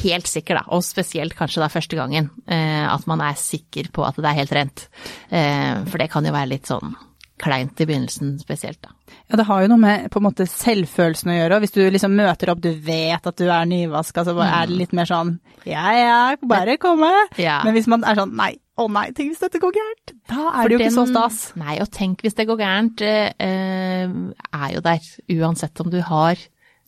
helt 0.04 0.28
sikker, 0.28 0.60
da, 0.60 0.66
og 0.68 0.84
spesielt 0.84 1.32
kanskje 1.32 1.64
da 1.64 1.70
første 1.72 1.96
gangen, 1.96 2.28
at 2.44 3.08
man 3.08 3.24
er 3.24 3.40
sikker 3.40 3.88
på 3.88 4.04
at 4.04 4.20
det 4.20 4.28
er 4.28 4.40
helt 4.42 4.52
rent. 4.52 4.86
For 5.32 5.96
det 5.96 6.12
kan 6.12 6.28
jo 6.28 6.36
være 6.36 6.52
litt 6.52 6.68
sånn 6.68 6.92
kleint 7.40 7.80
i 7.82 7.86
begynnelsen 7.88 8.36
spesielt, 8.38 8.78
da. 8.84 8.92
Ja, 9.30 9.38
det 9.40 9.46
har 9.48 9.64
jo 9.64 9.70
noe 9.72 9.80
med 9.80 10.06
på 10.12 10.20
en 10.20 10.26
måte 10.28 10.46
selvfølelsen 10.48 11.32
å 11.32 11.38
gjøre. 11.38 11.60
Hvis 11.64 11.74
du 11.74 11.80
liksom 11.82 12.14
møter 12.16 12.52
opp, 12.52 12.60
du 12.62 12.70
vet 12.72 13.26
at 13.26 13.40
du 13.40 13.48
er 13.48 13.66
nyvaska, 13.68 14.24
så 14.26 14.36
er 14.44 14.70
det 14.70 14.78
litt 14.78 14.94
mer 14.96 15.08
sånn 15.10 15.36
ja 15.64 15.84
ja, 15.96 16.18
bare 16.44 16.76
komme. 16.76 17.08
Ja. 17.40 17.62
Men 17.64 17.76
hvis 17.76 17.88
man 17.88 18.04
er 18.04 18.18
sånn 18.18 18.34
nei, 18.36 18.52
å 18.76 18.86
nei, 18.92 19.06
tenk 19.16 19.32
hvis 19.32 19.42
dette 19.42 19.60
går 19.62 19.72
gærent. 19.76 20.14
Da 20.28 20.40
er 20.50 20.58
For 20.58 20.72
det 20.72 20.76
jo 20.76 20.80
ikke 20.82 20.96
så 20.96 21.06
stas. 21.08 21.38
Nei, 21.60 21.78
og 21.82 21.90
tenk 21.94 22.24
hvis 22.24 22.36
det 22.36 22.46
går 22.50 22.60
gærent, 22.60 23.04
eh, 23.06 23.30
eh, 23.40 24.18
er 24.60 24.74
jo 24.74 24.82
der. 24.84 25.08
Uansett 25.38 25.80
om 25.80 25.92
du 25.92 26.00
har 26.04 26.40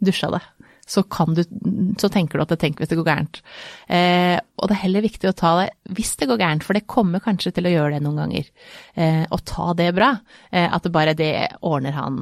dusja 0.04 0.28
det, 0.34 0.42
så, 0.86 1.02
du, 1.34 1.42
så 1.98 2.08
tenker 2.12 2.38
du 2.38 2.44
at 2.44 2.52
det 2.54 2.60
tenk 2.62 2.78
hvis 2.78 2.90
det 2.92 2.98
går 3.00 3.08
gærent. 3.08 3.40
Eh, 3.90 4.36
og 4.56 4.70
det 4.70 4.76
er 4.76 4.84
heller 4.84 5.04
viktig 5.04 5.30
å 5.30 5.36
ta 5.36 5.52
det 5.60 5.68
hvis 5.98 6.14
det 6.20 6.28
går 6.30 6.38
gærent, 6.40 6.66
for 6.66 6.78
det 6.78 6.86
kommer 6.90 7.24
kanskje 7.24 7.52
til 7.56 7.66
å 7.66 7.72
gjøre 7.72 7.96
det 7.96 8.04
noen 8.04 8.20
ganger. 8.22 8.50
Eh, 8.94 9.24
og 9.26 9.42
ta 9.48 9.72
det 9.78 9.90
bra. 9.96 10.12
Eh, 10.52 10.68
at 10.70 10.86
det 10.86 10.94
bare 10.94 11.16
det 11.18 11.32
ordner 11.66 11.98
han 11.98 12.20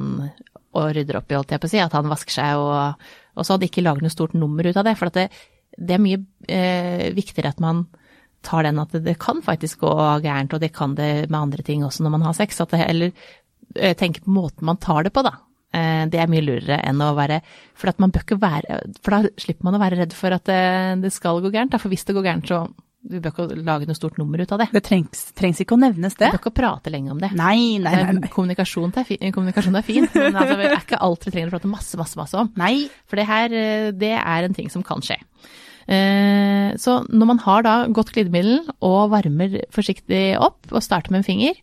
og 0.75 0.89
rydder 0.97 1.21
opp 1.21 1.29
i, 1.31 1.37
holdt 1.37 1.53
jeg 1.53 1.61
på 1.61 1.69
å 1.69 1.73
si. 1.75 1.83
At 1.83 1.93
han 1.95 2.09
vasker 2.11 2.39
seg 2.39 2.63
og, 2.63 3.05
og 3.35 3.45
så 3.45 3.55
hadde 3.55 3.69
ikke 3.69 3.85
laget 3.85 4.05
noe 4.07 4.15
stort 4.15 4.35
nummer 4.37 4.65
ut 4.65 4.81
av 4.81 4.87
det. 4.87 4.95
For 4.99 5.13
det, 5.13 5.29
det 5.77 5.95
er 5.95 6.03
mye 6.03 6.23
eh, 6.49 7.07
viktigere 7.15 7.53
at 7.53 7.63
man 7.63 7.85
tar 8.45 8.65
den 8.67 8.81
at 8.81 8.93
det, 8.93 9.05
det 9.05 9.17
kan 9.21 9.41
faktisk 9.45 9.85
gå 9.85 9.93
gærent, 10.25 10.53
og 10.53 10.61
det 10.61 10.73
kan 10.75 10.93
det 10.97 11.27
med 11.29 11.39
andre 11.39 11.65
ting 11.65 11.85
også 11.85 12.05
når 12.05 12.17
man 12.17 12.27
har 12.27 12.37
sex. 12.37 12.61
At 12.61 12.73
det, 12.73 12.81
eller 12.85 13.13
eh, 13.75 13.95
tenke 13.97 14.25
på 14.25 14.33
måten 14.33 14.67
man 14.67 14.81
tar 14.81 15.05
det 15.05 15.13
på, 15.15 15.25
da. 15.25 15.37
Eh, 15.73 16.05
Det 16.11 16.21
er 16.21 16.31
mye 16.31 16.45
lurere 16.45 16.79
enn 16.85 17.01
å 17.01 17.13
være 17.17 17.41
For 17.75 17.91
være 17.91 18.79
For 19.01 19.11
da 19.11 19.21
slipper 19.37 19.63
man 19.63 19.75
å 19.75 19.81
være 19.81 19.97
redd 20.03 20.13
for 20.13 20.31
at 20.31 20.45
det, 20.45 21.01
det 21.03 21.11
skal 21.13 21.41
gå 21.41 21.51
gærent. 21.51 21.79
For 21.81 21.89
hvis 21.89 22.05
det 22.05 22.15
går 22.15 22.27
gærent, 22.29 22.47
så 22.47 22.65
du 23.05 23.19
bør 23.21 23.33
ikke 23.35 23.57
lage 23.61 23.85
noe 23.85 23.97
stort 23.97 24.15
nummer 24.17 24.41
ut 24.41 24.51
av 24.55 24.63
det. 24.63 24.67
Det 24.73 24.81
trengs, 24.87 25.27
trengs 25.37 25.59
ikke 25.61 25.75
å 25.75 25.81
nevnes 25.81 26.15
det. 26.17 26.23
det. 26.25 26.31
bør 26.33 26.41
ikke 26.41 26.55
prate 26.57 26.89
lenge 26.93 27.11
om 27.13 27.19
det. 27.21 27.29
Nei, 27.37 27.77
nei, 27.77 27.91
nei. 27.93 28.01
Eh, 28.01 28.13
nei. 28.17 28.31
Kommunikasjon, 28.33 28.95
er 28.97 29.05
fin, 29.05 29.21
kommunikasjon 29.35 29.77
er 29.77 29.85
fint, 29.85 30.15
men 30.17 30.33
altså, 30.33 30.55
det 30.57 30.71
er 30.71 30.79
ikke 30.79 31.01
alt 31.05 31.27
vi 31.27 31.35
trenger 31.35 31.51
å 31.51 31.53
prate 31.53 31.69
masse, 31.69 31.99
masse, 32.01 32.17
masse 32.17 32.39
om. 32.41 32.49
Nei. 32.57 32.87
For 33.05 33.21
det 33.21 33.27
her, 33.29 33.53
eh, 33.53 33.91
det 33.93 34.15
er 34.17 34.47
en 34.47 34.57
ting 34.57 34.73
som 34.73 34.81
kan 34.85 35.05
skje. 35.05 35.19
Eh, 35.87 36.75
Så 36.77 37.05
når 37.09 37.27
man 37.29 37.39
har 37.39 37.63
da 37.63 37.75
godt 37.87 38.11
glidemiddel 38.11 38.65
og 38.81 39.11
varmer 39.13 39.61
forsiktig 39.71 40.37
opp 40.37 40.71
og 40.73 40.83
starter 40.83 41.11
med 41.11 41.21
en 41.21 41.27
finger, 41.29 41.53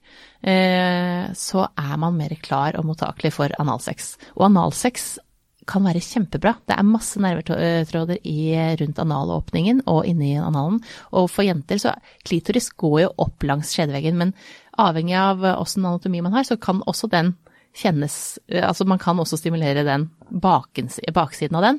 eh, 0.42 1.32
så 1.34 1.66
er 1.76 1.96
man 1.98 2.16
mer 2.16 2.34
klar 2.40 2.78
og 2.78 2.86
mottakelig 2.86 3.32
for 3.32 3.52
analsex. 3.58 4.16
Og 4.36 4.46
analsex 4.46 5.18
kan 5.66 5.84
være 5.84 6.02
kjempebra. 6.02 6.56
Det 6.66 6.74
er 6.74 6.82
masse 6.82 7.20
nervetråder 7.22 8.18
i, 8.26 8.54
rundt 8.80 8.98
analåpningen 8.98 9.82
og 9.86 10.06
inni 10.06 10.34
analen. 10.40 10.80
Og 11.12 11.30
for 11.30 11.46
jenter 11.46 11.78
så 11.78 11.94
klitoris 12.26 12.70
går 12.70 13.00
jo 13.04 13.14
opp 13.18 13.42
langs 13.46 13.70
skjedeveggen, 13.74 14.18
men 14.18 14.34
avhengig 14.78 15.14
av 15.14 15.44
åssen 15.60 15.86
anatomi 15.86 16.22
man 16.22 16.32
har, 16.32 16.42
så 16.48 16.58
kan 16.58 16.82
også 16.86 17.10
den 17.10 17.36
kjennes 17.72 18.38
Altså 18.52 18.84
man 18.84 19.00
kan 19.00 19.16
også 19.16 19.38
stimulere 19.40 19.80
den 19.86 20.10
baksiden 20.28 21.56
av 21.56 21.64
den 21.64 21.78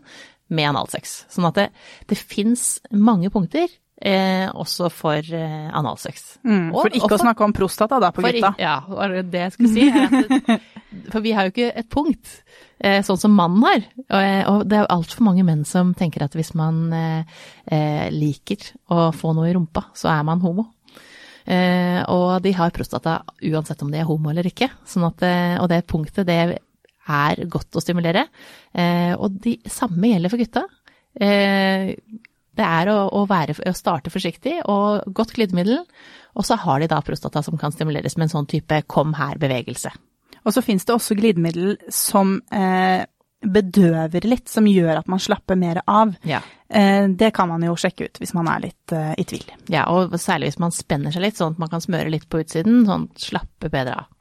med 0.50 0.69
analsex. 0.73 1.23
Sånn 1.31 1.47
at 1.50 1.55
det, 1.62 1.69
det 2.09 2.17
fins 2.19 2.79
mange 2.91 3.29
punkter 3.33 3.67
eh, 4.03 4.50
også 4.51 4.89
for 4.91 5.15
eh, 5.23 5.69
analsex. 5.73 6.38
Mm, 6.43 6.73
Og- 6.73 6.81
for 6.83 6.89
ikke 6.97 7.07
og 7.07 7.15
å 7.15 7.21
snakke 7.23 7.45
om 7.47 7.53
prostata 7.55 8.00
da, 8.03 8.12
på 8.12 8.21
for, 8.25 8.31
gutta. 8.35 8.53
Ja, 8.59 8.75
var 8.89 9.09
det 9.15 9.23
det 9.31 9.45
jeg 9.45 9.53
skulle 9.55 9.73
si. 9.73 9.88
for 11.13 11.23
vi 11.23 11.31
har 11.33 11.47
jo 11.47 11.53
ikke 11.55 11.71
et 11.79 11.89
punkt, 11.93 12.35
eh, 12.83 13.00
sånn 13.07 13.17
som 13.21 13.33
mannen 13.38 13.63
har. 13.63 13.85
Og, 14.09 14.19
eh, 14.19 14.43
og 14.51 14.67
det 14.67 14.77
er 14.77 14.83
jo 14.85 14.91
altfor 14.97 15.25
mange 15.29 15.45
menn 15.47 15.63
som 15.65 15.93
tenker 15.97 16.25
at 16.27 16.35
hvis 16.38 16.53
man 16.59 16.83
eh, 16.93 17.39
eh, 17.71 18.07
liker 18.13 18.73
å 18.91 19.07
få 19.15 19.33
noe 19.38 19.50
i 19.50 19.55
rumpa, 19.55 19.88
så 19.95 20.12
er 20.13 20.23
man 20.27 20.43
homo. 20.43 20.67
Eh, 21.45 22.00
og 22.07 22.38
de 22.43 22.53
har 22.55 22.71
prostata 22.71 23.17
uansett 23.43 23.81
om 23.83 23.89
de 23.91 24.00
er 24.00 24.07
homo 24.07 24.29
eller 24.31 24.47
ikke. 24.47 24.69
Sånn 24.88 25.07
at, 25.09 25.23
og 25.59 25.67
det 25.71 25.81
punktet, 25.88 26.27
det 26.27 26.59
er 27.10 27.43
godt 27.51 27.75
å 27.75 27.83
stimulere. 27.83 28.27
Eh, 28.72 29.13
og 29.17 29.39
det 29.43 29.60
samme 29.72 30.13
gjelder 30.13 30.33
for 30.33 30.43
gutta. 30.43 30.63
Eh, 31.13 31.93
det 32.53 32.65
er 32.65 32.91
å, 32.93 32.98
å, 33.17 33.24
være, 33.29 33.55
å 33.65 33.75
starte 33.75 34.13
forsiktig 34.13 34.60
og 34.69 35.07
godt 35.15 35.33
glidemiddel. 35.38 35.81
Og 36.38 36.45
så 36.48 36.57
har 36.62 36.81
de 36.81 36.89
da 36.91 37.01
prostata 37.05 37.43
som 37.45 37.57
kan 37.62 37.74
stimuleres 37.74 38.17
med 38.17 38.27
en 38.27 38.36
sånn 38.38 38.50
type 38.50 38.83
kom 38.89 39.15
her-bevegelse. 39.17 39.93
Og 40.43 40.53
så 40.53 40.63
finnes 40.65 40.86
det 40.86 40.95
også 40.95 41.17
glidemiddel 41.17 41.77
som 41.93 42.36
eh, 42.53 43.05
bedøver 43.43 44.27
litt, 44.27 44.50
som 44.51 44.67
gjør 44.67 45.01
at 45.01 45.10
man 45.12 45.22
slapper 45.22 45.57
mer 45.60 45.81
av. 45.89 46.13
Ja. 46.27 46.41
Eh, 46.67 47.07
det 47.10 47.31
kan 47.36 47.50
man 47.51 47.63
jo 47.65 47.75
sjekke 47.79 48.07
ut 48.10 48.22
hvis 48.22 48.33
man 48.38 48.50
er 48.51 48.65
litt 48.67 48.95
eh, 48.95 49.13
i 49.19 49.25
tvil. 49.27 49.45
ja, 49.72 49.86
og 49.91 50.15
særlig 50.19 50.51
hvis 50.51 50.62
man 50.63 50.75
spenner 50.75 51.13
seg 51.13 51.25
litt, 51.25 51.39
sånn 51.39 51.55
at 51.55 51.63
man 51.63 51.72
kan 51.72 51.83
smøre 51.83 52.12
litt 52.12 52.27
på 52.29 52.43
utsiden, 52.43 52.83
sånn 52.89 53.10
slappe 53.19 53.72
bedre 53.74 54.03
av. 54.03 54.12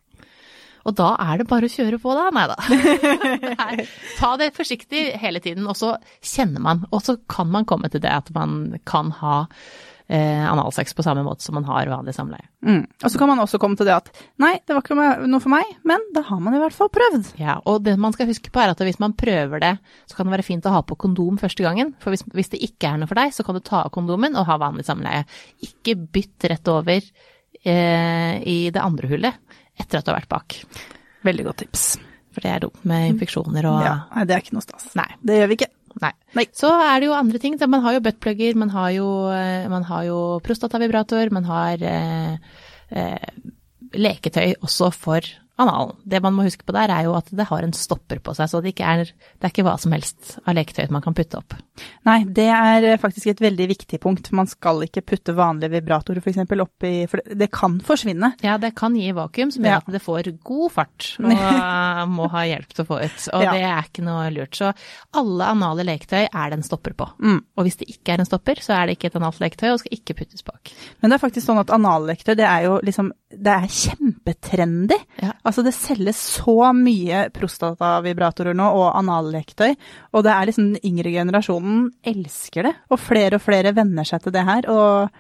Og 0.89 0.97
da 0.99 1.13
er 1.23 1.41
det 1.41 1.49
bare 1.51 1.69
å 1.69 1.73
kjøre 1.73 2.01
på, 2.03 2.17
da. 2.19 2.29
Nei 2.35 2.49
da. 2.51 3.87
Ta 4.21 4.35
det 4.41 4.53
forsiktig 4.57 5.13
hele 5.23 5.43
tiden, 5.45 5.69
og 5.71 5.79
så 5.79 5.95
kjenner 6.19 6.65
man. 6.65 6.85
Og 6.91 7.05
så 7.07 7.19
kan 7.31 7.51
man 7.53 7.69
komme 7.69 7.93
til 7.93 8.03
det 8.03 8.13
at 8.13 8.33
man 8.35 8.79
kan 8.89 9.13
ha 9.23 9.43
eh, 10.13 10.53
analsex 10.53 10.95
på 10.95 11.05
samme 11.05 11.23
måte 11.27 11.45
som 11.45 11.57
man 11.59 11.67
har 11.69 11.91
vanlig 11.91 12.15
samleie. 12.17 12.45
Mm. 12.67 12.83
Og 13.03 13.11
så 13.11 13.21
kan 13.21 13.31
man 13.31 13.43
også 13.43 13.61
komme 13.63 13.79
til 13.79 13.89
det 13.89 13.95
at 13.95 14.11
nei, 14.43 14.55
det 14.67 14.75
var 14.75 14.85
ikke 14.85 14.99
noe 15.31 15.43
for 15.43 15.53
meg, 15.55 15.71
men 15.89 16.05
da 16.15 16.25
har 16.29 16.43
man 16.43 16.57
i 16.57 16.63
hvert 16.63 16.77
fall 16.77 16.91
prøvd. 16.93 17.35
Ja, 17.41 17.59
og 17.69 17.83
det 17.87 17.97
man 18.01 18.15
skal 18.17 18.31
huske 18.31 18.53
på 18.53 18.63
er 18.63 18.75
at 18.75 18.83
hvis 18.85 19.01
man 19.03 19.17
prøver 19.19 19.63
det, 19.63 19.75
så 20.11 20.19
kan 20.19 20.29
det 20.29 20.37
være 20.37 20.49
fint 20.49 20.69
å 20.69 20.75
ha 20.77 20.85
på 20.87 20.99
kondom 21.01 21.41
første 21.41 21.65
gangen. 21.65 21.95
For 22.03 22.15
hvis, 22.15 22.27
hvis 22.35 22.53
det 22.55 22.63
ikke 22.67 22.93
er 22.93 23.03
noe 23.03 23.11
for 23.11 23.21
deg, 23.23 23.35
så 23.35 23.47
kan 23.47 23.59
du 23.59 23.65
ta 23.65 23.85
av 23.87 23.93
kondomen 23.95 24.39
og 24.39 24.49
ha 24.51 24.59
vanlig 24.63 24.87
samleie. 24.89 25.25
Ikke 25.65 25.97
bytt 25.97 26.51
rett 26.53 26.73
over 26.73 26.99
eh, 26.99 28.37
i 28.43 28.59
det 28.75 28.83
andre 28.83 29.13
hullet 29.13 29.59
etter 29.81 30.01
at 30.01 30.07
du 30.07 30.13
har 30.13 30.21
vært 30.21 30.33
bak. 30.33 30.59
Veldig 31.27 31.47
godt 31.49 31.63
tips. 31.65 31.87
For 32.33 32.45
det 32.45 32.51
er 32.51 32.65
dumt 32.65 32.85
med 32.89 33.11
infeksjoner 33.13 33.69
og 33.69 33.81
Ja, 33.85 33.95
nei, 34.15 34.27
det 34.29 34.37
er 34.37 34.45
ikke 34.45 34.57
noe 34.57 34.65
stas. 34.65 34.91
Nei. 34.99 35.09
Det 35.21 35.37
gjør 35.39 35.51
vi 35.51 35.59
ikke. 35.61 35.71
Nei. 36.01 36.13
Nei. 36.39 36.47
Så 36.57 36.71
er 36.73 37.01
det 37.01 37.09
jo 37.11 37.17
andre 37.17 37.41
ting. 37.43 37.59
så 37.61 37.69
Man 37.69 37.85
har 37.85 37.99
jo 37.99 38.05
buttplugger, 38.05 38.57
man 38.57 38.73
har 38.73 38.91
jo, 38.97 39.09
eh, 39.33 39.69
man 39.69 39.85
har 39.85 40.07
jo 40.09 40.19
prostatavibrator, 40.45 41.31
man 41.31 41.45
har 41.45 41.85
eh, 41.85 42.37
eh, 42.91 43.29
leketøy 43.93 44.55
også 44.65 44.91
for 44.97 45.29
analen. 45.59 45.97
Det 46.09 46.21
man 46.23 46.35
må 46.35 46.43
huske 46.47 46.65
på 46.67 46.73
der, 46.73 46.89
er 46.91 47.05
jo 47.05 47.13
at 47.15 47.29
det 47.31 47.45
har 47.47 47.63
en 47.63 47.73
stopper 47.77 48.19
på 48.25 48.35
seg, 48.35 48.49
så 48.49 48.61
det, 48.63 48.73
ikke 48.75 48.87
er, 48.89 49.05
det 49.05 49.45
er 49.45 49.53
ikke 49.53 49.65
hva 49.67 49.75
som 49.79 49.93
helst 49.93 50.39
av 50.47 50.55
leketøy 50.57 50.89
man 50.91 51.03
kan 51.05 51.15
putte 51.15 51.37
opp. 51.39 51.55
Nei, 52.05 52.25
det 52.25 52.49
er 52.49 52.97
faktisk 53.01 53.27
et 53.33 53.41
veldig 53.41 53.69
viktig 53.71 54.01
punkt. 54.01 54.31
Man 54.33 54.47
skal 54.51 54.83
ikke 54.87 55.03
putte 55.05 55.35
vanlige 55.37 55.71
vibratorer 55.77 56.21
f.eks. 56.23 56.39
oppi 56.61 57.07
For 57.09 57.19
det- 57.25 57.39
det 57.39 57.51
kan 57.53 57.79
forsvinne. 57.81 58.35
Ja, 58.43 58.57
det 58.59 58.75
kan 58.75 58.95
gi 58.97 59.13
vakuum 59.13 59.51
som 59.53 59.63
gjør 59.65 59.71
Ja. 59.73 59.77
at 59.79 59.87
det 59.93 60.03
får 60.03 60.31
god 60.45 60.73
fart 60.73 61.17
og 61.23 62.09
må 62.09 62.29
ha 62.31 62.43
hjelp 62.49 62.69
til 62.75 62.85
å 62.85 62.89
få 62.89 63.01
ut. 63.05 63.29
Og 63.33 63.43
Ja. 63.43 63.53
det 63.53 63.63
er 63.63 63.83
ikke 63.89 64.05
noe 64.05 64.31
lurt. 64.31 64.55
Så 64.57 64.73
alle 65.15 65.45
anale 65.45 65.85
leketøy 65.85 66.29
er 66.33 66.51
det 66.51 66.59
en 66.59 66.63
stopper 66.63 66.93
på. 66.95 67.09
Mm. 67.21 67.41
Og 67.57 67.65
hvis 67.65 67.77
det 67.77 67.89
ikke 67.89 68.13
er 68.15 68.21
en 68.21 68.27
stopper, 68.27 68.55
så 68.61 68.75
er 68.77 68.87
det 68.87 68.99
ikke 68.99 69.07
et 69.13 69.17
analt 69.21 69.39
leketøy 69.41 69.71
og 69.73 69.79
skal 69.81 69.93
ikke 69.99 70.17
puttes 70.17 70.43
bak. 70.45 70.73
Men 71.01 71.11
det 71.11 71.17
er 71.21 71.29
faktisk 71.29 71.47
sånn 71.47 71.61
at 71.61 71.71
analleketøy, 71.71 72.37
det 72.37 72.47
er 72.49 72.63
jo 72.69 72.81
liksom 72.83 73.13
Det 73.33 73.49
er 73.49 73.65
kjempetrendy. 73.67 74.97
Ja. 75.23 75.33
Altså 75.45 75.65
det 75.67 75.73
selges 75.75 76.21
så 76.39 76.55
mye 76.77 77.25
prostatavibratorer 77.35 78.55
nå, 78.55 78.67
og 78.79 78.93
analleketøy. 79.01 79.73
Og 80.15 80.23
det 80.27 80.31
er 80.33 80.47
liksom 80.49 80.69
den 80.75 80.85
yngre 80.87 81.11
generasjonen 81.17 81.89
elsker 82.07 82.69
det. 82.69 82.75
Og 82.95 83.01
flere 83.03 83.39
og 83.41 83.43
flere 83.43 83.73
venner 83.75 84.07
seg 84.07 84.23
til 84.23 84.33
det 84.37 84.45
her. 84.47 84.69
Og 84.71 85.11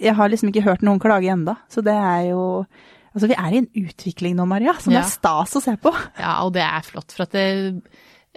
jeg 0.00 0.16
har 0.18 0.32
liksom 0.32 0.50
ikke 0.50 0.64
hørt 0.66 0.82
noen 0.86 0.98
klage 1.02 1.30
enda, 1.30 1.56
Så 1.70 1.82
det 1.86 1.94
er 1.94 2.30
jo 2.32 2.66
Altså 3.10 3.26
vi 3.26 3.34
er 3.34 3.50
i 3.52 3.58
en 3.58 3.66
utvikling 3.74 4.36
nå, 4.38 4.44
Maria, 4.46 4.72
som 4.78 4.92
Ja. 4.92 5.00
er 5.00 5.08
stas 5.10 5.56
å 5.58 5.60
se 5.60 5.72
på. 5.82 5.90
Ja, 6.16 6.44
og 6.44 6.52
det 6.54 6.62
er 6.62 6.80
flott, 6.86 7.10
for 7.10 7.24
at 7.24 7.32
det, 7.32 7.82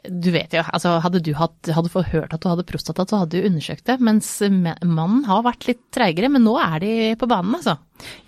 du 0.03 0.31
vet 0.33 0.51
jo, 0.51 0.63
altså 0.73 0.97
hadde 1.03 1.21
du 1.23 1.29
hatt, 1.37 1.69
hadde 1.71 1.91
fått 1.93 2.09
hørt 2.11 2.33
at 2.35 2.41
du 2.43 2.49
hadde 2.49 2.65
prostata, 2.67 3.05
så 3.07 3.21
hadde 3.21 3.39
du 3.39 3.47
undersøkt 3.47 3.85
det, 3.87 3.99
mens 4.03 4.27
mannen 4.43 5.21
har 5.29 5.43
vært 5.45 5.67
litt 5.69 5.81
treigere, 5.95 6.27
men 6.33 6.43
nå 6.43 6.57
er 6.59 6.79
de 6.83 6.91
på 7.21 7.29
banen, 7.31 7.55
altså. 7.59 7.77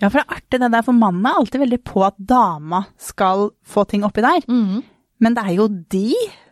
Ja, 0.00 0.08
for 0.08 0.20
det 0.20 0.24
er 0.24 0.36
artig 0.38 0.60
det 0.62 0.70
der, 0.72 0.84
for 0.86 0.96
mannen 0.96 1.26
er 1.28 1.36
alltid 1.40 1.60
veldig 1.66 1.80
på 1.84 2.04
at 2.06 2.16
dama 2.16 2.84
skal 3.02 3.50
få 3.66 3.84
ting 3.90 4.06
oppi 4.08 4.24
der. 4.24 4.46
Men 5.16 5.36
det 5.36 5.44
er 5.48 5.54
jo 5.56 5.66
de 5.72 6.10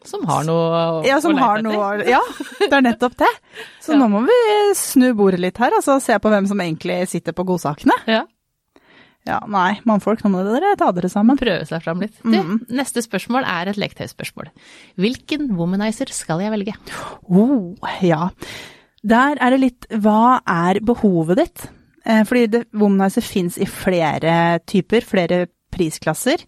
Som 0.08 0.22
har 0.28 0.44
noe 0.48 1.02
ja, 1.04 1.18
som 1.20 1.32
å 1.36 1.40
har 1.40 1.60
noe. 1.64 1.88
Ja, 2.08 2.20
det 2.60 2.72
er 2.72 2.84
nettopp 2.84 3.16
det. 3.20 3.28
Så 3.84 3.92
Ja. 3.92 3.98
nå 4.02 4.08
må 4.12 4.22
vi 4.26 4.36
snu 4.76 5.10
bordet 5.16 5.40
litt 5.40 5.56
her, 5.60 5.72
altså 5.78 5.96
se 6.04 6.16
på 6.20 6.32
hvem 6.32 6.48
som 6.48 6.60
egentlig 6.60 6.98
sitter 7.12 7.32
på 7.36 7.44
godsakene. 7.48 7.96
Ja, 8.08 8.22
Ja, 9.24 9.38
nei, 9.48 9.78
mannfolk, 9.88 10.20
nå 10.20 10.30
må 10.34 10.42
dere 10.44 10.74
ta 10.76 10.90
dere 10.92 11.08
sammen. 11.08 11.38
prøve 11.40 11.64
seg 11.64 11.80
fram 11.84 12.02
litt. 12.04 12.18
Du, 12.20 12.58
neste 12.76 13.00
spørsmål 13.04 13.46
er 13.48 13.70
et 13.72 13.80
leketøysspørsmål. 13.80 14.50
Hvilken 15.00 15.48
womanizer 15.56 16.12
skal 16.12 16.42
jeg 16.44 16.52
velge? 16.52 16.74
Oh, 17.24 17.72
ja. 18.04 18.28
Der 19.04 19.40
er 19.40 19.52
det 19.52 19.60
litt 19.60 19.88
Hva 20.00 20.40
er 20.48 20.80
behovet 20.84 21.40
ditt? 21.40 21.64
Eh, 22.04 22.20
fordi 22.28 22.46
det, 22.52 22.62
Womanizer 22.76 23.24
fins 23.24 23.56
i 23.56 23.66
flere 23.68 24.60
typer, 24.68 25.04
flere 25.08 25.46
prisklasser. 25.72 26.44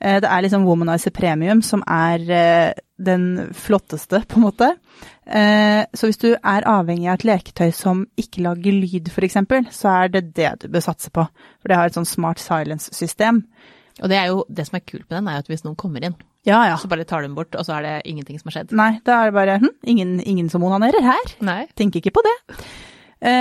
Eh, 0.00 0.20
det 0.22 0.30
er 0.30 0.44
liksom 0.44 0.66
Womanizer 0.66 1.10
Premium 1.14 1.62
som 1.64 1.82
er 1.90 2.22
eh, 2.30 2.82
den 2.98 3.48
flotteste, 3.54 4.22
på 4.30 4.38
en 4.38 4.44
måte. 4.46 4.68
Eh, 5.26 5.82
så 5.94 6.08
hvis 6.10 6.20
du 6.22 6.30
er 6.36 6.66
avhengig 6.70 7.08
av 7.10 7.18
et 7.18 7.26
leketøy 7.28 7.72
som 7.74 8.04
ikke 8.18 8.44
lager 8.46 8.74
lyd, 8.78 9.10
f.eks., 9.10 9.40
så 9.74 9.94
er 9.94 10.14
det 10.14 10.24
det 10.38 10.52
du 10.62 10.68
bør 10.74 10.86
satse 10.86 11.10
på. 11.14 11.26
For 11.58 11.70
det 11.70 11.78
har 11.78 11.90
et 11.90 11.98
sånn 11.98 12.08
smart 12.08 12.42
silence-system. 12.42 13.42
Og 13.98 14.10
det 14.10 14.20
jo, 14.30 14.44
det 14.46 14.68
som 14.68 14.78
er 14.78 14.86
kult 14.86 15.08
med 15.08 15.16
den, 15.16 15.28
er 15.30 15.38
jo 15.38 15.46
at 15.46 15.50
hvis 15.50 15.64
noen 15.66 15.78
kommer 15.78 16.04
inn, 16.06 16.14
Ja, 16.46 16.60
ja. 16.68 16.76
så 16.78 16.88
bare 16.88 17.04
tar 17.04 17.20
du 17.20 17.26
den 17.26 17.34
bort, 17.34 17.56
og 17.58 17.66
så 17.66 17.74
er 17.76 17.82
det 17.82 17.94
ingenting 18.06 18.38
som 18.38 18.48
har 18.48 18.60
skjedd. 18.60 18.74
Nei, 18.78 18.92
da 19.04 19.18
er 19.18 19.32
det 19.32 19.34
bare 19.36 19.56
hm, 19.58 19.72
ingen, 19.90 20.12
ingen 20.22 20.46
som 20.48 20.62
onanerer 20.64 21.02
her. 21.02 21.32
Nei. 21.44 21.64
tenker 21.76 21.98
ikke 21.98 22.14
på 22.14 22.22
det. 22.24 22.36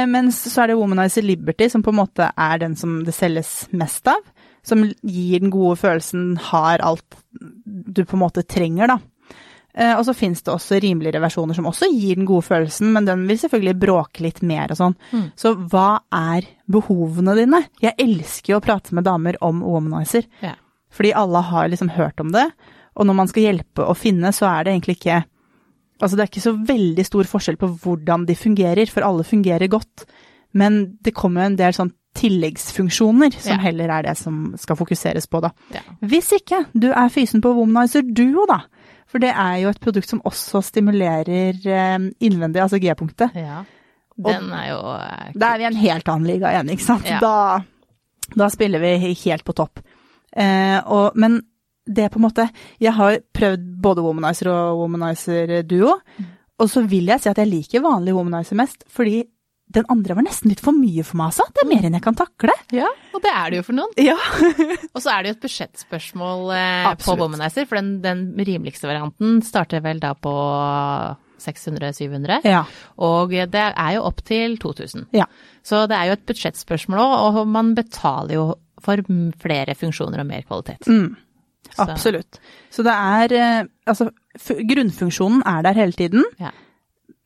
Mens 0.09 0.39
så 0.49 0.63
er 0.63 0.71
det 0.71 0.79
Womanizer 0.79 1.21
Liberty, 1.21 1.67
som 1.69 1.83
på 1.85 1.93
en 1.93 1.99
måte 1.99 2.31
er 2.33 2.57
den 2.63 2.73
som 2.75 3.03
det 3.05 3.13
selges 3.13 3.67
mest 3.77 4.09
av. 4.09 4.25
Som 4.67 4.83
gir 5.07 5.39
den 5.43 5.51
gode 5.53 5.77
følelsen, 5.79 6.33
har 6.51 6.81
alt 6.83 7.21
du 7.39 8.01
på 8.03 8.17
en 8.17 8.23
måte 8.25 8.43
trenger, 8.43 8.91
da. 8.91 8.97
Eh, 9.77 9.93
og 9.93 10.01
så 10.07 10.15
finnes 10.17 10.41
det 10.41 10.49
også 10.51 10.79
rimeligere 10.81 11.21
versjoner 11.21 11.53
som 11.55 11.67
også 11.69 11.87
gir 11.93 12.17
den 12.17 12.25
gode 12.27 12.47
følelsen, 12.47 12.89
men 12.95 13.05
den 13.05 13.27
vil 13.29 13.37
selvfølgelig 13.37 13.75
bråke 13.79 14.23
litt 14.25 14.41
mer 14.41 14.73
og 14.73 14.79
sånn. 14.79 14.95
Mm. 15.13 15.27
Så 15.37 15.53
hva 15.69 15.99
er 16.17 16.47
behovene 16.65 17.35
dine? 17.37 17.61
Jeg 17.83 17.93
elsker 18.01 18.55
jo 18.55 18.59
å 18.59 18.65
prate 18.65 18.97
med 18.97 19.05
damer 19.05 19.37
om 19.45 19.61
Womanizer, 19.61 20.25
Ja. 20.41 20.55
fordi 20.89 21.13
alle 21.13 21.43
har 21.51 21.69
liksom 21.69 21.93
hørt 21.93 22.19
om 22.19 22.31
det. 22.33 22.47
Og 22.97 23.05
når 23.05 23.13
man 23.21 23.27
skal 23.29 23.43
hjelpe 23.43 23.85
å 23.85 23.95
finne, 23.95 24.33
så 24.33 24.49
er 24.49 24.63
det 24.63 24.73
egentlig 24.73 24.97
ikke 24.99 25.23
Altså 25.97 26.13
det 26.13 26.21
er 26.21 26.29
ikke 26.29 26.41
så 26.43 26.51
veldig 26.67 27.03
stor 27.07 27.23
forskjell 27.25 27.55
på 27.57 27.67
hvordan 27.81 28.27
de 28.27 28.35
fungerer, 28.37 28.85
for 28.85 29.01
alle 29.01 29.23
fungerer 29.25 29.67
godt. 29.67 30.03
Men 30.53 30.97
det 31.01 31.15
kommer 31.17 31.41
jo 31.41 31.45
en 31.49 31.55
del 31.57 31.73
sånn 31.73 31.89
tilleggsfunksjoner 32.17 33.31
som 33.37 33.53
Ja. 33.57 33.61
heller 33.63 33.89
er 33.99 34.03
det 34.09 34.17
som 34.17 34.53
skal 34.57 34.75
fokuseres 34.79 35.27
på, 35.29 35.41
da. 35.41 35.51
Ja. 35.73 35.81
Hvis 36.01 36.31
ikke 36.33 36.65
du 36.73 36.89
er 36.91 37.09
fysen 37.13 37.41
på 37.41 37.53
Womanizer 37.55 38.01
Duo, 38.01 38.45
da. 38.49 38.61
For 39.07 39.19
det 39.23 39.29
er 39.31 39.61
jo 39.61 39.69
et 39.69 39.79
produkt 39.79 40.09
som 40.09 40.19
også 40.27 40.61
stimulerer 40.67 41.55
eh, 41.65 41.97
innvendig, 42.19 42.61
altså 42.61 42.79
G-punktet. 42.79 43.35
ja. 43.35 43.63
Den 44.17 44.47
er 44.49 44.71
jo 44.71 44.79
eh, 44.97 45.31
Da 45.37 45.51
er 45.53 45.57
vi 45.59 45.63
i 45.63 45.67
en 45.67 45.75
helt 45.77 46.07
annen 46.09 46.25
liga 46.25 46.49
igjen, 46.49 46.71
ikke 46.73 46.81
sant. 46.87 47.05
Ja. 47.05 47.19
Da, 47.21 47.59
da 48.35 48.47
spiller 48.49 48.81
vi 48.81 49.13
helt 49.13 49.45
på 49.45 49.53
topp. 49.53 49.79
Eh, 50.35 50.79
og, 50.89 51.11
men 51.15 51.43
det 51.87 52.03
er 52.03 52.09
på 52.11 52.17
en 52.19 52.25
måte 52.25 52.49
Jeg 52.81 52.91
har 52.97 53.19
prøvd 53.33 53.61
både 53.81 54.01
Womanizer 54.03 54.49
og 54.51 54.79
Womanizer 54.81 55.61
Duo, 55.69 55.99
og 56.59 56.69
så 56.69 56.81
vil 56.89 57.05
jeg 57.13 57.21
si 57.21 57.29
at 57.29 57.37
jeg 57.37 57.47
liker 57.51 57.85
vanlig 57.85 58.15
Womanizer 58.17 58.57
mest, 58.57 58.83
fordi 58.89 59.21
den 59.67 59.83
andre 59.91 60.15
var 60.15 60.23
nesten 60.23 60.47
litt 60.51 60.61
for 60.63 60.71
mye 60.71 61.03
for 61.03 61.19
meg, 61.19 61.33
altså. 61.33 61.43
Det 61.53 61.63
er 61.65 61.69
mer 61.69 61.85
enn 61.87 61.97
jeg 61.97 62.03
kan 62.05 62.15
takle. 62.17 62.53
Ja, 62.71 62.87
og 63.13 63.21
det 63.25 63.33
er 63.35 63.51
det 63.51 63.59
jo 63.59 63.65
for 63.67 63.75
noen. 63.75 63.91
Ja. 63.99 64.15
Og 64.95 65.01
så 65.03 65.11
er 65.11 65.23
det 65.25 65.31
jo 65.33 65.35
et 65.37 65.43
budsjettspørsmål 65.43 66.51
eh, 66.55 66.87
på. 67.03 67.15
Womanizer, 67.19 67.67
for 67.67 67.79
den, 67.81 67.97
den 68.05 68.21
rimeligste 68.47 68.87
varianten 68.87 69.41
starter 69.45 69.83
vel 69.83 69.99
da 70.03 70.13
på 70.15 70.31
600-700, 71.43 72.39
Ja. 72.49 72.63
og 72.97 73.29
det 73.29 73.61
er 73.67 73.91
jo 73.93 74.05
opp 74.07 74.23
til 74.25 74.55
2000. 74.57 75.07
Ja. 75.13 75.27
Så 75.61 75.83
det 75.89 75.97
er 75.99 76.09
jo 76.09 76.15
et 76.17 76.25
budsjettspørsmål 76.31 77.01
òg, 77.03 77.37
og 77.43 77.47
man 77.51 77.75
betaler 77.77 78.33
jo 78.39 78.45
for 78.81 79.03
flere 79.41 79.75
funksjoner 79.77 80.23
og 80.23 80.29
mer 80.31 80.45
kvalitet. 80.47 80.87
Mm. 80.89 81.11
Absolutt. 81.83 82.39
Så 82.71 82.83
det 82.87 82.93
er 82.95 83.33
eh, 83.35 83.65
Altså, 83.87 84.09
grunnfunksjonen 84.67 85.43
er 85.47 85.61
der 85.63 85.77
hele 85.77 85.95
tiden. 85.95 86.25
Ja. 86.41 86.49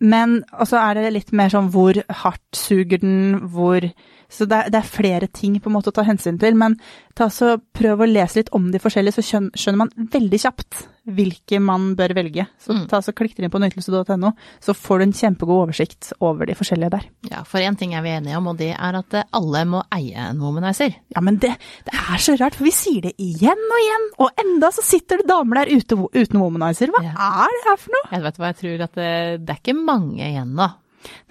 Men 0.01 0.39
også 0.57 0.79
er 0.81 0.97
det 0.97 1.13
litt 1.13 1.31
mer 1.37 1.51
sånn 1.53 1.69
hvor 1.73 1.97
hardt 2.23 2.57
suger 2.57 3.03
den, 3.03 3.37
hvor 3.53 3.85
Så 4.31 4.45
det 4.47 4.55
er, 4.55 4.69
det 4.71 4.79
er 4.79 4.87
flere 4.87 5.27
ting 5.27 5.57
på 5.59 5.67
en 5.67 5.73
måte 5.75 5.91
å 5.91 5.95
ta 5.97 6.05
hensyn 6.07 6.37
til. 6.39 6.55
Men 6.55 6.77
ta 7.19 7.27
så 7.27 7.57
prøv 7.75 7.99
å 8.01 8.07
lese 8.07 8.39
litt 8.39 8.51
om 8.55 8.69
de 8.71 8.79
forskjellige, 8.79 9.19
så 9.19 9.41
skjønner 9.51 9.81
man 9.81 9.91
veldig 10.13 10.39
kjapt 10.39 10.85
hvilke 11.07 11.57
man 11.59 11.95
bør 11.97 12.13
velge. 12.13 12.43
Så 12.61 12.75
Mm. 12.75 12.87
ta 12.87 12.99
så 13.01 13.11
klikk 13.11 13.33
dere 13.35 13.45
inn 13.47 13.51
på 13.51 13.59
nytelse.no, 13.59 14.31
så 14.61 14.73
får 14.77 14.99
du 14.99 15.03
en 15.03 15.13
kjempegod 15.17 15.63
oversikt 15.67 16.11
over 16.21 16.45
de 16.45 16.53
forskjellige 16.53 16.91
der. 16.91 17.05
Ja, 17.31 17.41
for 17.43 17.57
én 17.59 17.75
ting 17.77 17.93
er 17.95 18.03
vi 18.03 18.09
enige 18.09 18.37
om, 18.37 18.47
og 18.47 18.57
det 18.57 18.75
er 18.77 18.97
at 18.99 19.13
eh, 19.13 19.23
alle 19.33 19.65
må 19.65 19.81
eie 19.91 20.13
en 20.15 20.39
womanizer. 20.39 20.93
Ja, 21.15 21.21
men 21.21 21.37
det, 21.37 21.55
det 21.85 21.93
er 21.97 22.17
så 22.21 22.37
rart, 22.39 22.53
for 22.55 22.63
vi 22.65 22.71
sier 22.75 23.01
det 23.01 23.15
igjen 23.17 23.57
og 23.71 23.79
igjen, 23.81 24.05
og 24.19 24.29
enda 24.45 24.69
så 24.71 24.83
sitter 24.85 25.17
det 25.17 25.27
damer 25.27 25.63
der 25.65 25.73
ute 25.73 25.97
uten 26.13 26.39
womanizer. 26.39 26.87
Hva 26.93 27.01
Ja. 27.03 27.15
er 27.45 27.49
det 27.57 27.65
her 27.69 27.77
for 27.77 27.89
noe? 27.97 28.11
Jeg 28.11 28.21
vet 28.27 28.37
hva, 28.37 28.53
jeg 28.53 28.59
tror 28.61 28.83
at 28.83 28.93
det, 28.93 29.45
det 29.45 29.49
er 29.55 29.59
ikke 29.63 29.79
mange 29.85 30.21
igjen 30.21 30.53
nå. 30.55 30.69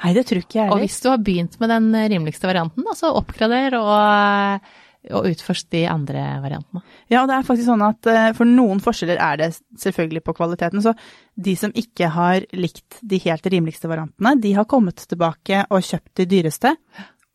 Nei, 0.03 0.13
det 0.15 0.27
tror 0.27 0.41
ikke 0.43 0.59
jeg 0.65 0.71
Og 0.75 0.79
hvis 0.83 1.01
du 1.01 1.09
har 1.11 1.19
begynt 1.23 1.61
med 1.61 1.69
den 1.71 1.93
rimeligste 2.11 2.43
varianten, 2.51 2.83
så 2.99 3.15
oppgrader 3.15 3.77
og, 3.79 4.61
og 5.09 5.31
utforsk 5.31 5.71
de 5.73 5.87
andre 5.89 6.23
variantene. 6.43 6.83
Ja, 7.09 7.23
og 7.23 7.31
det 7.31 7.39
er 7.39 7.47
faktisk 7.47 7.71
sånn 7.71 7.85
at 7.87 8.09
eh, 8.11 8.31
for 8.37 8.49
noen 8.49 8.83
forskjeller 8.85 9.21
er 9.25 9.41
det 9.41 9.49
selvfølgelig 9.81 10.23
på 10.27 10.35
kvaliteten. 10.37 10.83
Så 10.85 10.93
de 11.41 11.55
som 11.57 11.73
ikke 11.73 12.11
har 12.13 12.45
likt 12.53 13.01
de 13.01 13.21
helt 13.25 13.49
rimeligste 13.49 13.89
variantene, 13.91 14.37
de 14.43 14.53
har 14.59 14.69
kommet 14.69 15.01
tilbake 15.09 15.65
og 15.71 15.87
kjøpt 15.87 16.21
de 16.21 16.29
dyreste, 16.35 16.75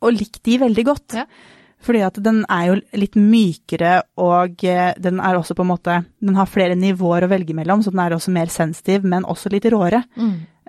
og 0.06 0.14
likt 0.14 0.44
de 0.46 0.60
veldig 0.62 0.86
godt. 0.92 1.18
Ja. 1.18 1.26
Fordi 1.86 2.02
at 2.06 2.18
den 2.24 2.44
er 2.50 2.68
jo 2.70 2.76
litt 2.98 3.18
mykere, 3.20 3.96
og 4.22 4.62
eh, 4.66 4.92
den 5.02 5.22
er 5.22 5.38
også 5.38 5.58
på 5.58 5.66
en 5.66 5.74
måte 5.74 5.98
Den 6.22 6.38
har 6.38 6.50
flere 6.50 6.78
nivåer 6.78 7.26
å 7.26 7.32
velge 7.32 7.58
mellom, 7.58 7.82
så 7.84 7.94
den 7.94 8.04
er 8.06 8.16
også 8.16 8.34
mer 8.34 8.54
sensitiv, 8.54 9.06
men 9.06 9.26
også 9.26 9.52
litt 9.54 9.66
råere. 9.74 10.04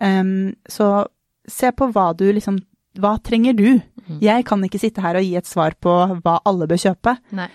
Em, 0.03 0.57
så 0.69 1.07
se 1.49 1.71
på 1.73 1.89
hva 1.95 2.11
du 2.17 2.27
liksom 2.33 2.59
Hva 3.03 3.17
trenger 3.25 3.57
du? 3.57 3.69
Mm. 4.07 4.19
Jeg 4.23 4.45
kan 4.49 4.63
ikke 4.67 4.81
sitte 4.81 5.03
her 5.05 5.19
og 5.19 5.25
gi 5.27 5.35
et 5.39 5.49
svar 5.49 5.75
på 5.83 5.95
hva 6.23 6.39
alle 6.47 6.69
bør 6.71 6.79
kjøpe 6.79 7.17
Nei. 7.37 7.49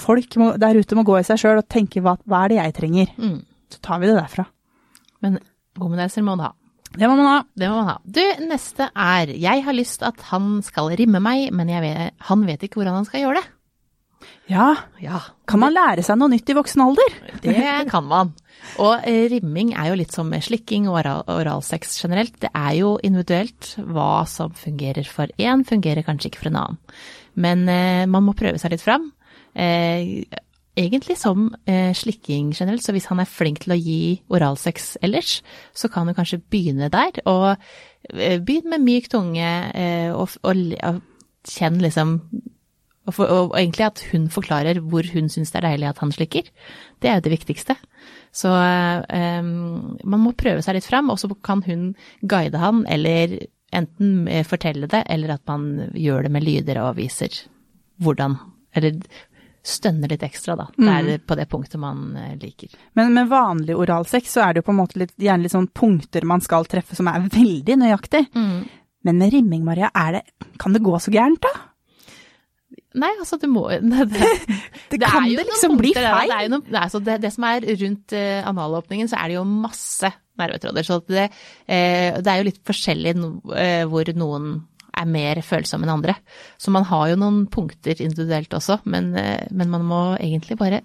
folk 0.00 0.38
må, 0.40 0.54
der 0.60 0.78
ute 0.80 0.96
må 0.96 1.04
gå 1.06 1.18
i 1.18 1.26
seg 1.26 1.42
sjøl 1.42 1.60
og 1.60 1.68
tenke 1.70 2.02
hva, 2.04 2.16
hva 2.24 2.44
er 2.44 2.54
det 2.54 2.60
jeg 2.60 2.76
trenger? 2.78 3.12
Mm. 3.20 3.36
Så 3.70 3.82
tar 3.84 4.00
vi 4.00 4.08
det 4.10 4.16
derfra. 4.16 4.46
Men 5.20 5.38
womanizer 5.78 6.24
må 6.26 6.38
du 6.40 6.46
ha. 6.46 6.54
Det 6.90 7.06
må 7.06 7.14
man 7.14 7.28
ha. 7.28 7.38
Det 7.54 7.68
må 7.70 7.76
man 7.78 7.90
ha. 7.92 7.96
Du, 8.02 8.22
neste 8.48 8.88
er 8.98 9.30
Jeg 9.38 9.62
har 9.62 9.76
lyst 9.76 10.02
at 10.02 10.24
han 10.32 10.58
skal 10.66 10.90
rimme 10.98 11.20
meg, 11.22 11.52
men 11.54 11.70
vet, 11.84 12.16
han 12.26 12.46
vet 12.48 12.64
ikke 12.66 12.80
hvordan 12.80 12.98
han 12.98 13.06
skal 13.06 13.26
gjøre 13.26 13.38
det. 13.38 13.46
Ja, 14.50 14.74
Ja, 14.98 15.20
kan 15.46 15.62
man 15.62 15.74
lære 15.74 16.02
seg 16.02 16.18
noe 16.18 16.32
nytt 16.32 16.50
i 16.50 16.56
voksen 16.58 16.82
alder? 16.82 17.16
det 17.44 17.90
kan 17.90 18.06
man. 18.08 18.32
Og 18.82 19.06
eh, 19.08 19.28
rimming 19.30 19.72
er 19.78 19.90
jo 19.90 19.98
litt 20.00 20.12
som 20.14 20.30
slikking 20.30 20.88
og 20.90 20.98
oral, 21.00 21.22
oralsex 21.30 21.96
generelt. 22.02 22.36
Det 22.42 22.50
er 22.50 22.74
jo 22.80 22.96
individuelt. 23.06 23.74
Hva 23.78 24.26
som 24.28 24.52
fungerer 24.56 25.06
for 25.08 25.30
én, 25.40 25.64
fungerer 25.66 26.04
kanskje 26.06 26.30
ikke 26.30 26.42
for 26.42 26.50
en 26.50 26.60
annen. 26.60 26.80
Men 27.40 27.66
eh, 27.70 28.04
man 28.10 28.26
må 28.26 28.36
prøve 28.38 28.60
seg 28.60 28.74
litt 28.74 28.84
fram. 28.84 29.10
Eh, 29.54 30.26
egentlig 30.80 31.16
som 31.18 31.48
eh, 31.70 31.94
slikking 31.96 32.52
generelt, 32.56 32.84
så 32.84 32.94
hvis 32.96 33.08
han 33.10 33.22
er 33.22 33.30
flink 33.30 33.62
til 33.64 33.74
å 33.74 33.80
gi 33.80 34.02
oralsex 34.32 34.96
ellers, 35.04 35.40
så 35.74 35.90
kan 35.92 36.10
du 36.10 36.14
kanskje 36.16 36.42
begynne 36.42 36.90
der. 36.92 37.22
Og 37.30 37.54
begynn 38.10 38.70
med 38.72 38.82
myk 38.82 39.10
tunge, 39.12 39.50
og, 40.16 40.38
og, 40.42 40.62
og 40.88 41.02
kjenn 41.46 41.78
liksom 41.82 42.16
og, 43.10 43.16
for, 43.16 43.30
og 43.30 43.56
egentlig 43.58 43.88
at 43.88 44.02
hun 44.12 44.28
forklarer 44.32 44.78
hvor 44.86 45.06
hun 45.14 45.30
syns 45.32 45.50
det 45.50 45.60
er 45.60 45.68
deilig 45.72 45.88
at 45.90 46.02
han 46.02 46.12
slikker. 46.14 46.50
Det 47.02 47.10
er 47.10 47.18
jo 47.18 47.26
det 47.26 47.34
viktigste. 47.34 47.76
Så 48.30 48.50
um, 48.50 49.96
man 50.06 50.22
må 50.22 50.34
prøve 50.38 50.62
seg 50.62 50.78
litt 50.78 50.86
fram, 50.86 51.10
og 51.10 51.18
så 51.18 51.30
kan 51.42 51.64
hun 51.66 51.90
guide 52.22 52.60
han, 52.62 52.84
eller 52.86 53.40
enten 53.74 54.28
eh, 54.30 54.46
fortelle 54.46 54.88
det, 54.90 55.04
eller 55.10 55.34
at 55.36 55.42
man 55.50 55.90
gjør 55.94 56.26
det 56.26 56.32
med 56.34 56.46
lyder 56.46 56.80
og 56.82 56.96
viser 56.98 57.42
hvordan 58.00 58.38
Eller 58.74 58.96
stønner 59.66 60.08
litt 60.08 60.22
ekstra, 60.22 60.54
da. 60.56 60.68
Det 60.72 60.92
er 60.94 61.22
på 61.26 61.36
det 61.36 61.44
punktet 61.50 61.80
man 61.82 62.14
liker. 62.40 62.70
Men 62.96 63.10
med 63.12 63.28
vanlig 63.28 63.74
oralsex 63.76 64.30
så 64.36 64.44
er 64.44 64.54
det 64.54 64.62
jo 64.62 64.68
på 64.68 64.72
en 64.72 64.78
måte 64.78 65.00
litt, 65.02 65.12
gjerne 65.18 65.44
litt 65.44 65.52
sånn 65.52 65.66
punkter 65.74 66.24
man 66.24 66.40
skal 66.40 66.64
treffe 66.70 66.96
som 66.96 67.10
er 67.10 67.26
veldig 67.34 67.76
nøyaktig. 67.82 68.22
Men 69.04 69.18
med 69.20 69.34
rimming, 69.34 69.66
Maria, 69.66 69.90
er 69.92 70.16
det, 70.16 70.22
kan 70.62 70.72
det 70.72 70.84
gå 70.86 70.94
så 71.02 71.12
gærent 71.12 71.42
da? 71.44 71.52
Nei, 72.98 73.10
altså 73.22 73.38
det 73.38 73.50
må 73.50 73.68
det, 73.70 74.06
det, 74.10 74.30
Det, 74.90 74.98
kan 75.04 75.28
det 75.28 75.44
liksom 75.46 75.76
bli 75.78 75.92
feil? 75.94 76.32
Det, 76.32 76.38
er 76.38 76.46
jo 76.46 76.52
noen, 76.56 76.64
nei, 76.74 76.82
er 76.88 77.04
det, 77.06 77.18
det 77.22 77.30
som 77.34 77.46
er 77.46 77.68
rundt 77.84 78.16
uh, 78.16 78.48
analåpningen, 78.50 79.10
så 79.10 79.20
er 79.20 79.30
det 79.30 79.38
jo 79.38 79.44
masse 79.46 80.10
nervetråder. 80.40 80.86
Så 80.86 80.98
det, 81.06 81.28
uh, 81.30 82.18
det 82.18 82.32
er 82.32 82.40
jo 82.40 82.48
litt 82.48 82.60
forskjellig 82.66 83.14
no, 83.18 83.36
uh, 83.52 83.84
hvor 83.90 84.10
noen 84.18 84.56
er 85.00 85.06
mer 85.06 85.38
følsomme 85.46 85.86
enn 85.86 85.94
andre. 85.94 86.16
Så 86.58 86.74
man 86.74 86.88
har 86.88 87.12
jo 87.12 87.20
noen 87.20 87.44
punkter 87.52 88.02
individuelt 88.02 88.58
også, 88.58 88.80
men, 88.90 89.12
men 89.14 89.70
man 89.70 89.84
må 89.86 90.00
egentlig 90.18 90.58
bare 90.60 90.82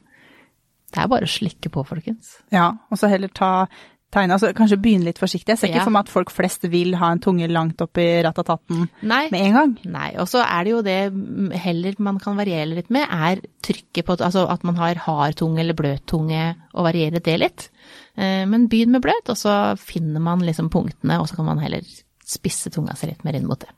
Det 0.93 1.01
er 1.01 1.09
bare 1.11 1.25
å 1.25 1.31
slikke 1.31 1.71
på, 1.73 1.81
folkens. 1.83 2.37
Ja, 2.53 2.69
og 2.87 3.01
så 3.01 3.09
heller 3.11 3.33
ta 3.33 3.65
tegne, 4.15 4.33
altså 4.37 4.49
kanskje 4.57 4.77
begynne 4.81 5.05
litt 5.09 5.19
forsiktig. 5.21 5.53
Jeg 5.53 5.59
ser 5.61 5.67
ikke 5.69 5.81
Ja. 5.83 5.85
for 5.87 5.93
meg 5.95 6.05
at 6.07 6.13
folk 6.13 6.31
flest 6.33 6.63
vil 6.71 6.95
ha 7.01 7.11
en 7.13 7.19
tunge 7.23 7.47
langt 7.51 7.81
opp 7.83 7.97
i 8.01 8.07
ratataten 8.25 8.87
Nei. 9.03 9.27
med 9.31 9.41
en 9.45 9.53
gang. 9.59 9.75
Nei, 9.85 10.09
og 10.17 10.27
så 10.31 10.41
er 10.43 10.63
det 10.65 10.71
jo 10.73 10.81
det 10.81 11.59
heller 11.61 11.95
man 11.99 12.17
kan 12.23 12.37
variere 12.39 12.73
litt 12.73 12.89
med, 12.89 13.05
er 13.11 13.41
trykket 13.65 14.05
på 14.07 14.17
Altså 14.25 14.47
at 14.49 14.63
man 14.63 14.75
har 14.79 14.95
hard 15.05 15.35
tunge 15.35 15.59
eller 15.59 15.75
bløt 15.77 16.05
tunge, 16.07 16.55
og 16.73 16.85
variere 16.87 17.19
det 17.21 17.39
litt. 17.39 17.69
Eh, 18.17 18.45
Men 18.45 18.67
begynn 18.71 18.91
med 18.95 19.01
bløt, 19.03 19.27
og 19.29 19.35
så 19.37 19.77
finner 19.77 20.19
man 20.21 20.39
liksom 20.39 20.69
punktene, 20.71 21.19
og 21.19 21.27
så 21.27 21.35
kan 21.35 21.45
man 21.45 21.59
heller 21.59 21.81
spisse 22.25 22.71
tunga 22.71 22.95
seg 22.95 23.09
litt 23.11 23.23
mer 23.25 23.35
inn 23.35 23.45
mot 23.47 23.59
det. 23.59 23.69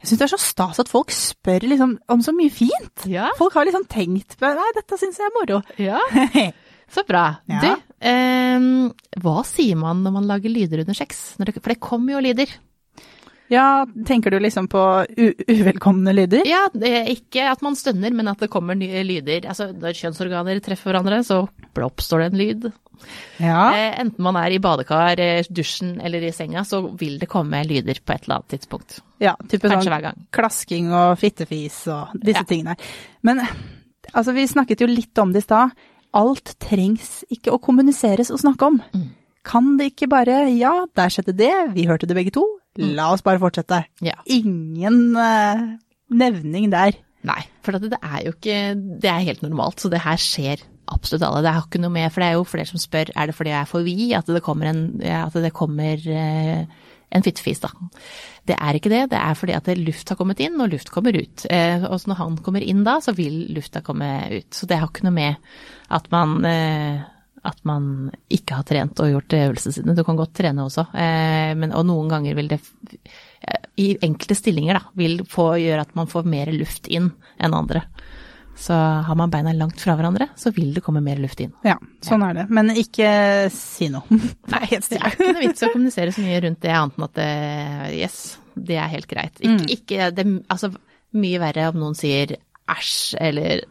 Jeg 0.00 0.08
syns 0.08 0.18
det 0.18 0.24
er 0.26 0.36
så 0.36 0.40
stas 0.40 0.78
at 0.80 0.88
folk 0.88 1.10
spør 1.12 1.60
liksom 1.68 1.98
om 2.08 2.20
så 2.24 2.32
mye 2.32 2.50
fint. 2.50 3.04
Ja. 3.06 3.28
Folk 3.36 3.52
har 3.54 3.64
liksom 3.68 3.84
tenkt 3.88 4.36
på 4.40 4.48
Nei, 4.56 4.70
dette 4.74 4.96
syns 5.00 5.18
jeg 5.20 5.28
er 5.28 5.36
moro. 5.36 5.62
Ja. 5.78 6.00
Så 6.88 7.02
bra. 7.02 7.40
Ja. 7.50 7.60
Du, 7.60 7.85
hva 8.00 9.36
sier 9.48 9.76
man 9.80 10.02
når 10.04 10.12
man 10.18 10.26
lager 10.28 10.52
lyder 10.52 10.82
under 10.84 10.94
sex? 10.94 11.34
For 11.38 11.48
det 11.72 11.80
kommer 11.80 12.16
jo 12.16 12.24
lyder. 12.26 12.50
Ja, 13.48 13.86
tenker 14.06 14.30
du 14.34 14.40
liksom 14.42 14.66
på 14.68 14.80
uvelkomne 15.46 16.12
lyder? 16.14 16.42
Ja, 16.48 16.64
ikke 17.12 17.44
at 17.52 17.62
man 17.62 17.76
stønner, 17.78 18.10
men 18.14 18.26
at 18.28 18.42
det 18.42 18.48
kommer 18.50 18.74
nye 18.78 19.04
lyder. 19.06 19.46
Altså, 19.46 19.68
når 19.70 19.94
kjønnsorganer 20.00 20.58
treffer 20.64 20.90
hverandre, 20.90 21.20
så 21.26 21.44
oppstår 21.86 22.24
det 22.24 22.28
en 22.32 22.40
lyd. 22.40 22.66
Ja. 23.38 23.68
Eh, 23.76 24.00
enten 24.02 24.24
man 24.24 24.38
er 24.40 24.56
i 24.56 24.60
badekar, 24.62 25.20
eh, 25.20 25.46
dusjen 25.52 26.00
eller 26.02 26.24
i 26.26 26.32
senga, 26.34 26.64
så 26.66 26.82
vil 26.98 27.18
det 27.20 27.28
komme 27.30 27.62
lyder 27.68 28.00
på 28.02 28.14
et 28.16 28.24
eller 28.26 28.40
annet 28.40 28.54
tidspunkt. 28.56 29.00
ja 29.20 29.36
type 29.48 29.68
Kanskje 29.68 29.92
sånn 29.92 30.26
klasking 30.32 30.92
og 30.92 31.18
fittefis 31.20 31.86
og 31.92 32.16
disse 32.18 32.42
Ja. 32.42 32.48
tingene. 32.48 32.76
Men 33.22 33.40
altså, 34.12 34.34
vi 34.34 34.46
snakket 34.46 34.80
jo 34.80 34.86
litt 34.86 35.16
om 35.18 35.32
det 35.32 35.44
i 35.44 35.46
stad. 35.46 35.70
Alt 36.16 36.56
trengs 36.62 37.20
ikke 37.32 37.54
å 37.54 37.60
kommuniseres 37.62 38.32
og 38.32 38.40
snakke 38.42 38.70
om. 38.70 38.80
Mm. 38.96 39.08
Kan 39.46 39.74
det 39.78 39.92
ikke 39.92 40.08
bare 40.10 40.46
Ja, 40.50 40.86
der 40.96 41.12
skjedde 41.12 41.36
det, 41.38 41.54
vi 41.76 41.86
hørte 41.86 42.08
det 42.08 42.16
begge 42.18 42.34
to. 42.34 42.44
La 42.76 43.10
oss 43.14 43.24
bare 43.24 43.40
fortsette. 43.40 43.84
Ja. 44.04 44.16
Ingen 44.28 45.16
uh, 45.16 45.76
nevning 46.12 46.70
der. 46.72 46.98
Nei, 47.26 47.42
for 47.64 47.74
det 47.80 47.98
er 47.98 48.20
jo 48.22 48.32
ikke 48.36 48.58
Det 49.02 49.08
er 49.10 49.24
helt 49.26 49.40
normalt, 49.42 49.80
så 49.82 49.90
det 49.90 50.04
her 50.04 50.18
skjer 50.20 50.62
absolutt 50.92 51.24
alle. 51.26 51.42
Det 51.44 51.54
har 51.54 51.64
ikke 51.66 51.80
noe 51.82 51.94
med 51.94 52.12
For 52.12 52.22
det 52.22 52.28
er 52.28 52.36
jo 52.38 52.46
flere 52.46 52.68
som 52.70 52.82
spør 52.82 53.10
er 53.14 53.30
det 53.30 53.36
fordi 53.36 53.52
jeg 53.52 53.60
er 53.60 53.70
for 53.70 53.86
vid 53.86 54.12
at 54.18 54.28
det 54.30 54.44
kommer 54.46 54.70
en, 54.70 54.82
at 55.02 55.34
det 55.34 55.52
kommer, 55.56 55.98
eh, 55.98 56.92
en 57.14 57.22
fittefis, 57.22 57.60
da. 57.62 57.70
Det 58.46 58.56
er 58.58 58.78
ikke 58.78 58.92
det. 58.92 59.02
Det 59.12 59.18
er 59.18 59.36
fordi 59.38 59.54
at 59.56 59.68
luft 59.78 60.10
har 60.10 60.18
kommet 60.18 60.40
inn, 60.42 60.58
og 60.60 60.72
luft 60.72 60.90
kommer 60.94 61.16
ut. 61.16 61.46
Eh, 61.50 61.84
og 61.86 62.06
når 62.10 62.20
han 62.20 62.38
kommer 62.44 62.64
inn 62.64 62.84
da, 62.86 62.98
så 63.02 63.14
vil 63.16 63.44
lufta 63.56 63.82
komme 63.86 64.08
ut. 64.32 64.48
Så 64.54 64.68
det 64.68 64.80
har 64.80 64.90
ikke 64.90 65.06
noe 65.06 65.16
med 65.16 65.52
at 65.96 66.10
man 66.14 66.40
eh, 66.48 67.04
at 67.46 67.62
man 67.68 68.10
ikke 68.32 68.58
har 68.58 68.66
trent 68.66 69.00
og 69.02 69.10
gjort 69.12 69.36
øvelsene 69.38 69.74
sine. 69.76 69.94
Du 69.94 70.02
kan 70.06 70.18
godt 70.18 70.34
trene 70.38 70.66
også, 70.66 70.88
eh, 70.98 71.52
men, 71.58 71.74
og 71.76 71.86
noen 71.88 72.10
ganger 72.10 72.36
vil 72.38 72.50
det 72.50 72.58
eh, 72.98 73.68
i 73.82 73.88
enkelte 74.02 74.38
stillinger 74.38 74.80
da, 74.80 74.84
vil 74.98 75.20
få 75.30 75.52
gjøre 75.62 75.86
at 75.86 75.94
man 75.98 76.10
får 76.10 76.26
mer 76.30 76.50
luft 76.54 76.90
inn 76.90 77.12
enn 77.38 77.56
andre. 77.56 77.84
Så 78.56 78.72
har 79.06 79.18
man 79.20 79.30
beina 79.32 79.52
langt 79.52 79.80
fra 79.84 79.94
hverandre, 79.98 80.30
så 80.40 80.50
vil 80.56 80.72
det 80.76 80.82
komme 80.84 81.02
mer 81.04 81.20
luft 81.20 81.42
inn. 81.44 81.52
Ja, 81.66 81.76
sånn 82.04 82.24
er 82.24 82.38
det. 82.38 82.46
Men 82.56 82.72
ikke 82.72 83.10
si 83.52 83.90
noe. 83.92 84.06
Nei, 84.54 84.64
Det 84.72 84.96
er 84.96 85.12
ikke 85.12 85.28
noe 85.28 85.42
vits 85.44 85.66
å 85.66 85.70
kommunisere 85.74 86.14
så 86.16 86.24
mye 86.24 86.40
rundt 86.46 86.62
det, 86.64 86.72
annet 86.72 86.96
enn 86.96 87.06
at 87.06 87.14
det, 87.20 87.30
yes, 88.00 88.18
det 88.56 88.80
er 88.80 88.92
helt 88.94 89.10
greit. 89.10 89.40
Ikke, 89.44 89.68
ikke 89.76 90.10
det, 90.16 90.26
altså, 90.52 90.72
mye 91.16 91.42
verre 91.42 91.68
om 91.72 91.80
noen 91.84 91.98
sier 91.98 92.36
æsj, 92.72 92.96
eller 93.28 93.66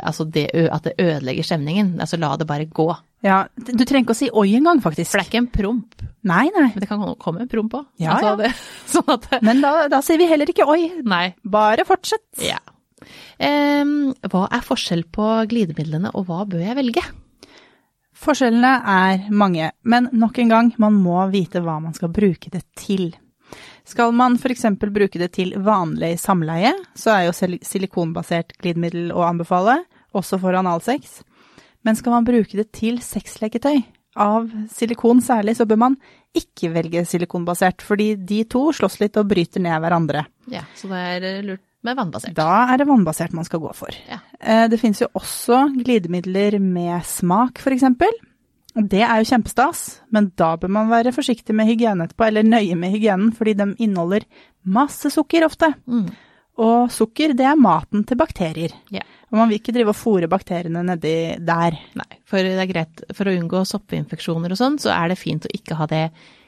altså 0.00 0.24
det, 0.24 0.48
at 0.72 0.88
det 0.88 0.96
ødelegger 1.02 1.46
stemningen. 1.46 1.94
Altså 2.00 2.18
la 2.20 2.32
det 2.40 2.48
bare 2.48 2.68
gå. 2.70 2.88
Ja, 3.26 3.42
du 3.52 3.84
trenger 3.84 4.06
ikke 4.06 4.16
å 4.16 4.20
si 4.22 4.30
oi 4.32 4.48
engang, 4.56 4.80
faktisk. 4.80 5.12
For 5.12 5.20
det 5.20 5.26
er 5.26 5.30
ikke 5.34 5.42
en 5.44 5.52
promp, 5.52 6.06
Nei, 6.20 6.46
nei. 6.52 6.66
men 6.72 6.82
det 6.82 6.88
kan 6.88 7.00
komme 7.20 7.44
en 7.44 7.48
promp 7.48 7.74
òg. 7.78 7.86
Ja, 8.00 8.18
ja. 8.24 8.34
Det, 8.40 8.50
sånn 8.92 9.08
at 9.14 9.28
Men 9.44 9.62
da, 9.64 9.72
da 9.92 10.00
sier 10.04 10.20
vi 10.20 10.28
heller 10.28 10.48
ikke 10.52 10.66
oi. 10.68 10.82
Nei. 11.04 11.26
Bare 11.44 11.84
fortsett. 11.88 12.26
Ja. 12.44 12.60
Hva 13.40 14.44
er 14.52 14.66
forskjell 14.66 15.06
på 15.12 15.26
glidemidlene, 15.50 16.12
og 16.14 16.28
hva 16.28 16.44
bør 16.48 16.62
jeg 16.64 16.78
velge? 16.78 17.04
Forskjellene 18.20 18.72
er 18.84 19.22
mange, 19.32 19.70
men 19.88 20.10
nok 20.12 20.38
en 20.42 20.50
gang, 20.52 20.70
man 20.82 20.98
må 21.00 21.22
vite 21.32 21.62
hva 21.64 21.78
man 21.80 21.94
skal 21.96 22.12
bruke 22.12 22.52
det 22.52 22.66
til. 22.76 23.14
Skal 23.88 24.12
man 24.14 24.36
f.eks. 24.36 24.66
bruke 24.76 25.18
det 25.18 25.30
til 25.38 25.54
vanlig 25.64 26.18
samleie, 26.20 26.74
så 26.94 27.14
er 27.14 27.22
jo 27.28 27.32
silikonbasert 27.64 28.52
glidemiddel 28.60 29.08
å 29.16 29.24
anbefale, 29.24 29.80
også 30.12 30.36
for 30.42 30.58
analsex. 30.58 31.22
Men 31.86 31.96
skal 31.96 32.18
man 32.18 32.28
bruke 32.28 32.58
det 32.60 32.68
til 32.76 33.00
sexleketøy, 33.00 33.80
av 34.20 34.50
silikon 34.74 35.22
særlig, 35.24 35.54
så 35.56 35.64
bør 35.70 35.78
man 35.86 35.96
ikke 36.36 36.68
velge 36.74 37.06
silikonbasert, 37.08 37.80
fordi 37.80 38.12
de 38.18 38.42
to 38.50 38.66
slåss 38.76 39.00
litt 39.00 39.16
og 39.16 39.30
bryter 39.30 39.62
ned 39.64 39.80
hverandre. 39.80 40.26
Ja, 40.50 40.66
så 40.76 40.90
det 40.92 41.00
er 41.14 41.42
lurt 41.46 41.64
med 41.86 41.96
vannbasert. 41.96 42.34
Da 42.36 42.66
er 42.72 42.80
det 42.80 42.88
vannbasert 42.88 43.32
man 43.36 43.46
skal 43.48 43.62
gå 43.62 43.70
for. 43.76 43.94
Ja. 44.08 44.20
Eh, 44.40 44.66
Det 44.68 44.80
finnes 44.80 45.00
jo 45.00 45.08
også 45.16 45.62
glidemidler 45.78 46.58
med 46.60 47.04
smak, 47.08 47.58
f.eks. 47.62 47.86
Det 48.74 49.00
er 49.02 49.18
jo 49.18 49.26
kjempestas, 49.26 50.00
men 50.14 50.30
da 50.38 50.52
bør 50.60 50.70
man 50.70 50.90
være 50.92 51.12
forsiktig 51.12 51.54
med 51.58 51.66
hygiene 51.66 52.06
etterpå, 52.06 52.28
eller 52.28 52.46
nøye 52.46 52.76
med 52.78 52.92
hygienen, 52.94 53.32
fordi 53.34 53.56
de 53.58 53.66
inneholder 53.82 54.26
masse 54.64 55.10
sukker 55.10 55.44
ofte. 55.44 55.72
Mm. 55.90 56.10
Og 56.60 56.90
sukker, 56.92 57.32
det 57.34 57.46
er 57.48 57.58
maten 57.58 58.04
til 58.06 58.18
bakterier. 58.20 58.70
Ja. 58.94 59.02
Og 59.32 59.38
man 59.38 59.48
vil 59.48 59.58
ikke 59.58 59.72
drive 59.74 59.90
og 59.94 59.98
fòre 59.98 60.28
bakteriene 60.30 60.82
nedi 60.86 61.14
der. 61.46 61.78
Nei, 61.98 62.10
for 62.28 62.44
det 62.44 62.58
er 62.60 62.70
greit 62.70 63.02
for 63.16 63.26
å 63.30 63.34
unngå 63.34 63.64
soppinfeksjoner 63.66 64.52
og 64.52 64.60
sånn, 64.60 64.78
så 64.82 64.92
er 64.94 65.10
det 65.10 65.18
fint 65.18 65.46
å 65.48 65.52
ikke 65.56 65.78
ha 65.80 65.86
det 65.90 66.04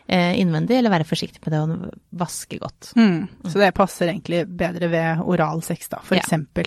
innvendig, 0.08 0.78
eller 0.78 0.90
være 0.92 1.06
forsiktig 1.08 1.40
med 1.44 1.54
det 1.54 1.60
å 1.62 1.90
vaske 2.22 2.58
godt. 2.60 2.92
Mm. 2.98 3.28
Så 3.48 3.58
det 3.62 3.72
passer 3.76 4.10
egentlig 4.10 4.44
bedre 4.50 4.90
ved 4.92 5.22
oral 5.24 5.62
sex, 5.62 5.88
da, 5.88 6.00
for 6.02 6.16
Ja. 6.18 6.22
eksempel. 6.22 6.66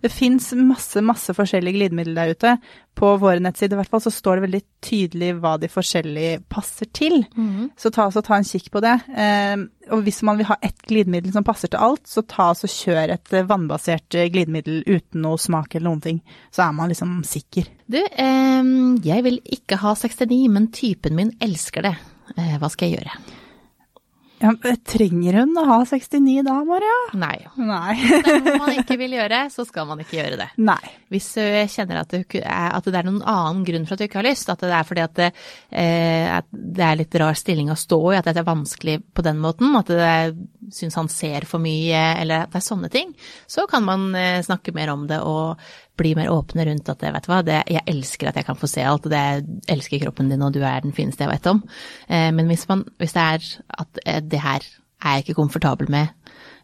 Det 0.00 0.12
fins 0.12 0.52
masse, 0.52 1.00
masse 1.02 1.32
forskjellige 1.34 1.74
glidemidler 1.74 2.14
der 2.14 2.34
ute. 2.36 2.52
På 2.96 3.16
våre 3.20 3.40
nettsider 3.42 3.76
i 3.76 3.80
hvert 3.80 3.90
fall 3.92 4.00
så 4.04 4.12
står 4.14 4.38
det 4.38 4.44
veldig 4.46 4.60
tydelig 4.86 5.30
hva 5.42 5.56
de 5.60 5.68
forskjellige 5.72 6.38
passer 6.52 6.88
til. 6.96 7.18
Så 7.76 7.90
ta, 7.92 8.06
så 8.14 8.22
ta 8.24 8.38
en 8.38 8.46
kikk 8.46 8.70
på 8.72 8.80
det. 8.84 8.94
Eh, 9.10 9.56
og 9.92 10.04
hvis 10.06 10.22
man 10.26 10.38
vil 10.38 10.48
ha 10.48 10.56
ett 10.64 10.80
glidemiddel 10.88 11.34
som 11.34 11.44
passer 11.44 11.72
til 11.72 11.82
alt, 11.82 12.06
så 12.08 12.22
ta 12.22 12.52
så 12.56 12.68
og 12.68 12.72
kjør 12.72 13.12
et 13.16 13.32
eh, 13.36 13.46
vannbasert 13.50 14.16
eh, 14.16 14.30
glidemiddel 14.32 14.82
uten 14.86 15.22
noe 15.26 15.40
smak 15.40 15.74
eller 15.74 15.90
noen 15.90 16.04
ting. 16.04 16.22
Så 16.54 16.64
er 16.64 16.72
man 16.76 16.92
liksom 16.92 17.18
sikker. 17.26 17.68
Du, 17.90 17.98
eh, 18.00 18.72
jeg 19.04 19.26
vil 19.26 19.40
ikke 19.58 19.80
ha 19.82 19.96
69, 19.98 20.46
men 20.52 20.70
typen 20.74 21.18
min 21.18 21.34
elsker 21.42 21.90
det. 21.90 21.96
Eh, 22.34 22.56
hva 22.60 22.70
skal 22.72 22.90
jeg 22.90 22.98
gjøre? 22.98 23.42
Ja, 24.36 24.50
trenger 24.84 25.38
hun 25.40 25.56
å 25.56 25.62
ha 25.64 25.76
69 25.88 26.42
da, 26.44 26.58
Maria? 26.68 26.96
Nei. 27.16 27.38
Nei. 27.56 27.94
Er 28.36 28.58
man 28.60 28.74
ikke 28.74 28.98
vil 29.00 29.14
gjøre, 29.16 29.46
så 29.52 29.64
skal 29.64 29.86
man 29.88 30.02
ikke 30.02 30.18
gjøre 30.18 30.36
det. 30.42 30.48
Nei. 30.60 30.92
Hvis 31.12 31.30
du 31.38 31.40
kjenner 31.72 32.02
at, 32.02 32.12
det 32.12 32.42
er 32.44 33.06
noen 33.06 33.22
annen 33.22 33.64
grunn 33.64 33.86
for 33.88 33.96
at 33.96 34.02
du 34.02 34.06
ikke 34.08 34.20
har 34.20 34.28
lyst, 34.28 34.50
at 34.52 34.60
det 34.60 34.74
er 34.76 34.88
fordi 34.88 35.04
at 35.06 35.16
det, 35.16 35.30
eh, 35.72 36.28
at 36.36 36.50
det 36.52 36.84
er 36.84 37.00
litt 37.00 37.16
rar 37.22 37.38
stilling 37.38 37.72
å 37.72 37.78
stå 37.80 38.00
i, 38.10 38.18
at 38.18 38.28
det 38.28 38.42
er 38.42 38.50
vanskelig 38.50 38.98
på 39.16 39.24
den 39.24 39.40
måten, 39.40 39.72
at 39.78 39.94
det 39.94 40.76
syns 40.76 41.00
han 41.00 41.08
ser 41.12 41.48
for 41.48 41.62
mye, 41.62 42.04
eller 42.20 42.44
at 42.44 42.52
det 42.52 42.60
er 42.60 42.68
sånne 42.68 42.92
ting, 42.92 43.16
så 43.48 43.64
kan 43.70 43.88
man 43.88 44.10
eh, 44.18 44.42
snakke 44.44 44.76
mer 44.76 44.92
om 44.92 45.08
det 45.08 45.22
og 45.24 45.56
bli 45.96 46.14
mer 46.18 46.30
åpne 46.32 46.66
rundt 46.68 46.90
at 46.92 47.04
vet 47.04 47.26
du 47.26 47.30
hva, 47.32 47.42
det, 47.46 47.60
jeg 47.72 47.84
elsker 47.88 48.30
at 48.30 48.40
jeg 48.40 48.48
kan 48.48 48.58
få 48.58 48.68
se 48.70 48.84
alt, 48.84 49.06
og 49.08 49.12
det, 49.12 49.22
jeg 49.22 49.46
elsker 49.76 50.02
kroppen 50.04 50.32
din, 50.32 50.44
og 50.44 50.54
du 50.54 50.60
er 50.64 50.84
den 50.84 50.94
fineste 50.96 51.24
jeg 51.24 51.32
vet 51.32 51.48
om. 51.52 51.62
Eh, 52.08 52.28
men 52.36 52.50
hvis, 52.50 52.66
man, 52.70 52.84
hvis 53.00 53.16
det 53.16 53.24
er 53.24 53.48
at 53.84 54.02
eh, 54.04 54.20
det 54.24 54.42
her 54.44 54.66
er 55.06 55.18
jeg 55.18 55.26
ikke 55.26 55.40
komfortabel 55.40 55.90
med, 55.92 56.12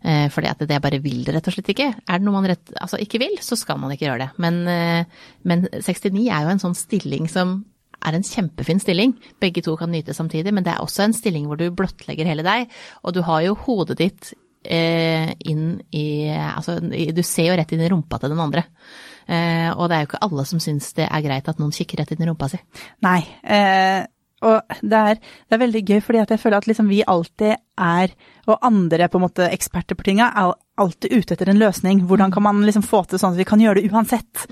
eh, 0.05 0.29
fordi 0.33 0.51
at 0.51 0.63
det 0.63 0.77
jeg 0.77 0.85
bare 0.85 1.03
vil 1.05 1.25
det 1.27 1.37
rett 1.37 1.49
og 1.51 1.57
slett 1.57 1.73
ikke. 1.75 1.91
Er 2.07 2.21
det 2.21 2.27
noe 2.27 2.37
man 2.39 2.49
rett, 2.49 2.73
altså 2.81 3.01
ikke 3.03 3.21
vil, 3.23 3.37
så 3.45 3.59
skal 3.61 3.81
man 3.81 3.93
ikke 3.95 4.09
gjøre 4.09 4.27
det. 4.27 4.31
Men, 4.43 4.63
eh, 4.69 5.27
men 5.49 5.67
69 5.73 6.29
er 6.29 6.47
jo 6.47 6.55
en 6.55 6.63
sånn 6.63 6.79
stilling 6.79 7.29
som 7.31 7.61
er 8.03 8.17
en 8.17 8.27
kjempefin 8.27 8.81
stilling. 8.83 9.15
Begge 9.41 9.63
to 9.63 9.77
kan 9.79 9.93
nyte 9.93 10.15
samtidig, 10.17 10.53
men 10.55 10.67
det 10.67 10.75
er 10.75 10.83
også 10.83 11.07
en 11.07 11.17
stilling 11.17 11.47
hvor 11.47 11.61
du 11.61 11.69
blottlegger 11.71 12.29
hele 12.29 12.45
deg, 12.47 12.73
og 13.03 13.15
du 13.15 13.23
har 13.27 13.45
jo 13.47 13.59
hodet 13.67 13.99
ditt 14.01 14.33
eh, 14.65 15.33
inn 15.47 15.81
i 15.95 16.31
Altså, 16.33 16.79
du 16.81 17.23
ser 17.27 17.51
jo 17.51 17.57
rett 17.59 17.73
inn 17.75 17.85
i 17.85 17.91
rumpa 17.93 18.19
til 18.19 18.35
den 18.35 18.43
andre. 18.43 18.67
Eh, 19.27 19.71
og 19.73 19.89
det 19.89 19.97
er 19.97 20.05
jo 20.05 20.11
ikke 20.11 20.25
alle 20.27 20.47
som 20.49 20.63
syns 20.63 20.93
det 20.99 21.07
er 21.09 21.25
greit 21.25 21.49
at 21.51 21.61
noen 21.63 21.75
kikker 21.75 22.03
rett 22.03 22.13
inn 22.15 22.25
i 22.25 22.29
rumpa 22.29 22.51
si. 22.53 22.61
Nei. 23.07 23.21
Eh, 23.43 24.03
og 24.43 24.75
det 24.83 24.99
er, 24.99 25.19
det 25.23 25.55
er 25.55 25.63
veldig 25.63 25.83
gøy, 25.87 26.01
fordi 26.03 26.21
at 26.23 26.33
jeg 26.35 26.43
føler 26.43 26.59
at 26.59 26.67
liksom 26.67 26.89
vi 26.91 27.03
alltid 27.07 27.55
er, 27.79 28.15
og 28.51 28.67
andre 28.67 29.07
på 29.09 29.21
en 29.21 29.27
måte 29.29 29.47
eksperter 29.55 29.99
på 29.99 30.07
tinga, 30.09 30.33
er 30.35 30.55
alltid 30.83 31.15
ute 31.15 31.37
etter 31.37 31.53
en 31.53 31.61
løsning. 31.63 32.03
Hvordan 32.11 32.35
kan 32.35 32.43
man 32.49 32.63
liksom 32.67 32.83
få 32.87 33.05
til 33.07 33.23
sånn 33.23 33.37
at 33.37 33.43
vi 33.43 33.47
kan 33.47 33.63
gjøre 33.63 33.79
det 33.79 33.93
uansett? 33.93 34.47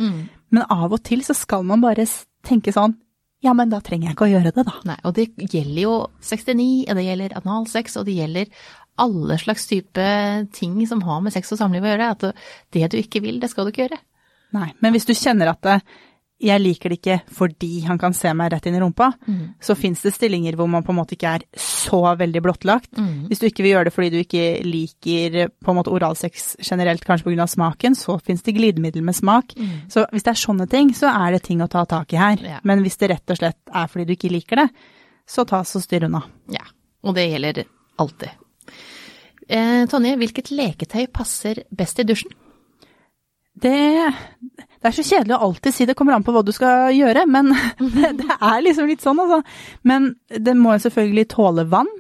Men 0.55 0.67
av 0.71 0.95
og 0.95 1.03
til 1.07 1.25
så 1.27 1.35
skal 1.35 1.67
man 1.67 1.83
bare 1.83 2.07
tenke 2.47 2.75
sånn, 2.75 2.95
ja, 3.41 3.55
men 3.57 3.71
da 3.73 3.81
trenger 3.81 4.11
jeg 4.11 4.15
ikke 4.15 4.27
å 4.29 4.35
gjøre 4.35 4.53
det, 4.53 4.67
da. 4.69 4.75
Nei, 4.85 4.99
og 5.09 5.15
det 5.17 5.31
gjelder 5.39 5.81
jo 5.81 5.95
69, 6.21 6.67
og 6.85 6.99
det 6.99 7.05
gjelder 7.07 7.37
analsex, 7.41 7.97
og 7.97 8.05
det 8.07 8.17
gjelder 8.19 8.65
alle 9.01 9.39
slags 9.41 9.65
type 9.71 10.07
ting 10.53 10.75
som 10.87 11.01
har 11.07 11.23
med 11.25 11.33
sex 11.33 11.55
og 11.55 11.61
samliv 11.61 11.87
å 11.87 11.93
gjøre. 11.95 12.11
At 12.15 12.27
det 12.77 12.91
du 12.93 12.99
ikke 13.01 13.23
vil, 13.25 13.41
det 13.41 13.49
skal 13.51 13.67
du 13.67 13.73
ikke 13.73 13.87
gjøre. 13.87 14.01
Nei. 14.57 14.71
Men 14.81 14.95
hvis 14.95 15.07
du 15.09 15.15
kjenner 15.15 15.53
at 15.53 15.61
det, 15.67 15.81
jeg 16.41 16.61
liker 16.63 16.89
det 16.89 16.97
ikke 17.01 17.17
fordi 17.37 17.83
han 17.85 17.99
kan 18.01 18.15
se 18.17 18.31
meg 18.33 18.49
rett 18.55 18.65
inn 18.67 18.79
i 18.79 18.81
rumpa, 18.81 19.11
så 19.61 19.75
fins 19.77 20.01
det 20.01 20.15
stillinger 20.15 20.57
hvor 20.57 20.71
man 20.73 20.85
på 20.87 20.95
en 20.95 20.97
måte 20.97 21.13
ikke 21.13 21.35
er 21.37 21.45
så 21.61 22.01
veldig 22.17 22.41
blottlagt. 22.47 22.89
Hvis 23.29 23.43
du 23.43 23.47
ikke 23.51 23.67
vil 23.67 23.75
gjøre 23.75 23.91
det 23.91 23.93
fordi 23.93 24.09
du 24.15 24.19
ikke 24.23 24.45
liker 24.65 25.37
på 25.53 25.73
en 25.73 25.77
måte 25.77 25.93
oralsex 25.93 26.57
generelt, 26.65 27.05
kanskje 27.05 27.29
pga. 27.29 27.47
smaken, 27.47 27.95
så 27.95 28.17
fins 28.25 28.43
det 28.47 28.57
glidemiddel 28.57 29.05
med 29.05 29.19
smak. 29.19 29.53
Så 29.93 30.07
hvis 30.15 30.25
det 30.25 30.33
er 30.33 30.41
sånne 30.47 30.69
ting, 30.73 30.95
så 30.97 31.13
er 31.13 31.37
det 31.37 31.43
ting 31.45 31.61
å 31.61 31.69
ta 31.69 31.85
tak 31.85 32.17
i 32.17 32.21
her. 32.21 32.41
Ja. 32.41 32.65
Men 32.65 32.81
hvis 32.87 32.97
det 32.97 33.13
rett 33.13 33.31
og 33.31 33.37
slett 33.37 33.61
er 33.69 33.87
fordi 33.93 34.09
du 34.09 34.17
ikke 34.17 34.33
liker 34.33 34.65
det, 34.65 34.69
så 35.29 35.45
ta 35.45 35.61
så 35.69 35.83
styr 35.85 36.09
unna. 36.09 36.25
Ja, 36.51 36.65
og 37.05 37.21
det 37.21 37.29
gjelder 37.29 37.67
alltid. 38.01 38.33
Eh, 39.51 39.85
Tonje, 39.91 40.17
hvilket 40.17 40.53
leketøy 40.55 41.05
passer 41.13 41.67
best 41.75 42.01
i 42.01 42.07
dusjen? 42.09 42.33
Det, 43.61 43.73
det 44.81 44.89
er 44.89 44.95
så 44.95 45.03
kjedelig 45.05 45.35
å 45.37 45.41
alltid 45.49 45.75
si 45.75 45.87
det 45.89 45.97
kommer 45.99 46.15
an 46.17 46.25
på 46.25 46.33
hva 46.35 46.43
du 46.47 46.53
skal 46.55 46.93
gjøre, 46.95 47.27
men 47.29 47.51
det, 47.97 48.13
det 48.23 48.37
er 48.37 48.63
liksom 48.65 48.89
litt 48.91 49.03
sånn, 49.05 49.21
altså. 49.21 49.41
Men 49.89 50.15
det 50.31 50.55
må 50.57 50.77
jo 50.77 50.85
selvfølgelig 50.87 51.27
tåle 51.35 51.67
vann. 51.71 51.91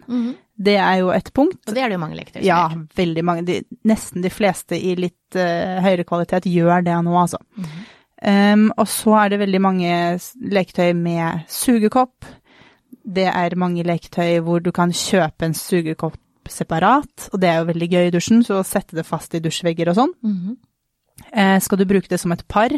Det 0.61 0.77
er 0.77 0.99
jo 1.01 1.13
et 1.15 1.31
punkt. 1.37 1.61
Og 1.69 1.77
det 1.77 1.83
er 1.83 1.89
det 1.89 1.97
jo 1.97 2.03
mange 2.03 2.19
leketøy 2.19 2.41
som 2.41 2.47
Ja, 2.47 2.61
gjør. 2.69 2.83
veldig 3.01 3.25
mange. 3.25 3.45
De, 3.49 3.61
nesten 3.89 4.25
de 4.25 4.33
fleste 4.33 4.77
i 4.77 4.93
litt 4.99 5.39
uh, 5.41 5.79
høyere 5.81 6.05
kvalitet 6.05 6.49
gjør 6.53 6.85
det 6.85 6.99
nå, 7.07 7.15
altså. 7.17 7.41
Um, 8.21 8.67
og 8.77 8.85
så 8.93 9.15
er 9.23 9.31
det 9.33 9.39
veldig 9.41 9.61
mange 9.65 9.93
leketøy 10.53 10.91
med 10.99 11.47
sugekopp. 11.49 12.29
Det 13.01 13.25
er 13.33 13.57
mange 13.57 13.87
leketøy 13.89 14.43
hvor 14.45 14.61
du 14.61 14.69
kan 14.77 14.93
kjøpe 14.93 15.49
en 15.49 15.57
sugekopp 15.57 16.19
separat, 16.51 17.31
og 17.33 17.41
det 17.41 17.49
er 17.49 17.61
jo 17.63 17.69
veldig 17.71 17.89
gøy 17.95 18.09
i 18.09 18.13
dusjen, 18.13 18.45
så 18.45 18.61
sette 18.67 18.99
det 18.99 19.07
fast 19.09 19.33
i 19.39 19.41
dusjvegger 19.45 19.93
og 19.93 20.03
sånn. 20.03 20.13
Mm 20.25 20.43
Eh, 20.43 20.70
skal 21.63 21.79
du 21.79 21.85
bruke 21.87 22.09
det 22.11 22.19
som 22.21 22.33
et 22.35 22.43
par, 22.49 22.73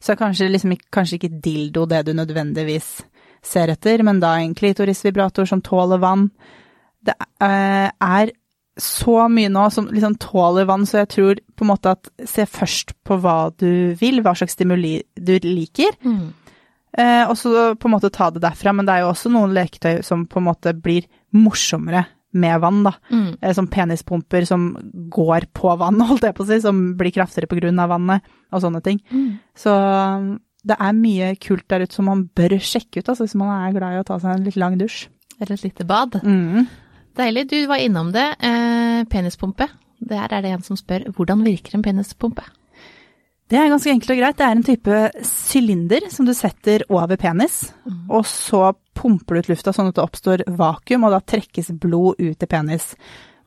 så 0.00 0.12
er 0.12 0.20
kanskje, 0.20 0.48
liksom, 0.48 0.72
kanskje 0.94 1.18
ikke 1.18 1.40
dildo 1.44 1.84
det 1.90 2.06
du 2.06 2.14
nødvendigvis 2.16 3.02
ser 3.44 3.72
etter, 3.72 4.02
men 4.06 4.20
da 4.22 4.36
en 4.38 4.54
klitorisvibrator 4.56 5.48
som 5.48 5.62
tåler 5.64 6.00
vann. 6.02 6.28
Det 7.04 7.14
eh, 7.44 7.88
er 7.90 8.32
så 8.78 9.24
mye 9.30 9.50
nå 9.50 9.64
som 9.74 9.88
liksom 9.90 10.18
tåler 10.22 10.66
vann, 10.68 10.86
så 10.86 11.02
jeg 11.02 11.10
tror 11.14 11.40
på 11.58 11.66
en 11.66 11.72
måte 11.72 11.94
at 11.96 12.10
se 12.30 12.46
først 12.46 12.94
på 13.06 13.18
hva 13.22 13.50
du 13.58 13.94
vil, 13.98 14.22
hva 14.22 14.36
slags 14.38 14.54
stimuli 14.58 15.00
du 15.14 15.34
liker, 15.42 15.96
Mm. 16.04 16.32
eh, 16.98 17.24
og 17.28 17.36
så 17.36 17.74
på 17.78 17.88
en 17.88 17.94
måte 17.96 18.12
ta 18.14 18.30
det 18.30 18.42
derfra. 18.42 18.74
Men 18.74 18.86
det 18.86 18.94
er 18.94 19.00
jo 19.06 19.12
også 19.12 19.32
noen 19.34 19.54
leketøy 19.54 20.02
som 20.02 20.26
på 20.26 20.38
en 20.38 20.48
måte 20.50 20.74
blir 20.74 21.06
morsommere 21.34 22.06
med 22.32 22.60
vann, 22.60 22.82
da. 22.84 22.92
Mm. 23.10 23.30
Eh, 23.40 23.54
Som 23.56 23.70
penispumper 23.72 24.44
som 24.48 24.70
går 25.12 25.48
på 25.56 25.76
vann, 25.80 26.00
holdt 26.10 26.26
jeg 26.28 26.36
på 26.36 26.44
å 26.44 26.50
si, 26.50 26.60
som 26.64 26.82
blir 26.98 27.14
kraftigere 27.14 27.50
på 27.50 27.60
grunn 27.60 27.80
av 27.82 27.92
vannet, 27.94 28.26
og 28.52 28.64
sånne 28.64 28.82
ting. 28.84 29.00
Mm. 29.12 29.38
Så 29.56 29.72
um, 29.72 30.34
det 30.68 30.76
er 30.76 30.98
mye 30.98 31.32
kult 31.40 31.66
der 31.70 31.86
ute 31.86 31.96
som 31.96 32.08
man 32.10 32.26
bør 32.36 32.58
sjekke 32.60 33.00
ut, 33.00 33.08
altså, 33.08 33.24
hvis 33.24 33.38
man 33.38 33.54
er 33.54 33.76
glad 33.76 33.96
i 33.96 34.02
å 34.02 34.06
ta 34.08 34.18
seg 34.20 34.34
en 34.34 34.46
litt 34.48 34.60
lang 34.60 34.78
dusj. 34.80 35.06
Eller 35.38 35.54
et 35.54 35.66
lite 35.68 35.86
bad. 35.86 36.18
Mm. 36.26 36.66
Deilig. 37.18 37.44
Du 37.50 37.58
var 37.70 37.82
innom 37.82 38.10
det. 38.14 38.26
Eh, 38.42 39.04
penispumpe. 39.10 39.68
Der 39.98 40.30
er 40.30 40.42
det 40.42 40.50
en 40.54 40.64
som 40.66 40.78
spør 40.78 41.08
hvordan 41.14 41.44
virker 41.46 41.76
en 41.76 41.84
penispumpe? 41.86 42.42
Det 43.48 43.56
er 43.56 43.70
ganske 43.72 43.90
enkelt 43.90 44.12
og 44.12 44.18
greit. 44.20 44.36
Det 44.36 44.44
er 44.44 44.56
en 44.56 44.66
type 44.66 44.98
sylinder 45.24 46.08
som 46.12 46.26
du 46.28 46.34
setter 46.36 46.84
over 46.92 47.16
penis, 47.16 47.72
og 48.12 48.26
så 48.28 48.74
pumper 48.98 49.38
du 49.38 49.40
ut 49.40 49.48
lufta 49.54 49.72
sånn 49.72 49.88
at 49.88 49.96
det 49.96 50.04
oppstår 50.04 50.44
vakuum, 50.58 51.06
og 51.08 51.14
da 51.14 51.20
trekkes 51.24 51.70
blod 51.80 52.20
ut 52.20 52.36
til 52.38 52.50
penis. 52.50 52.90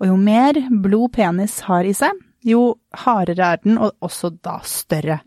Og 0.01 0.07
jo 0.09 0.17
mer 0.17 0.57
blod 0.81 1.11
penis 1.13 1.59
har 1.67 1.85
i 1.85 1.93
seg, 1.93 2.17
jo 2.41 2.79
hardere 3.03 3.51
er 3.53 3.61
den, 3.61 3.77
og 3.77 3.93
også 4.01 4.31
da 4.41 4.57
større. 4.65 5.19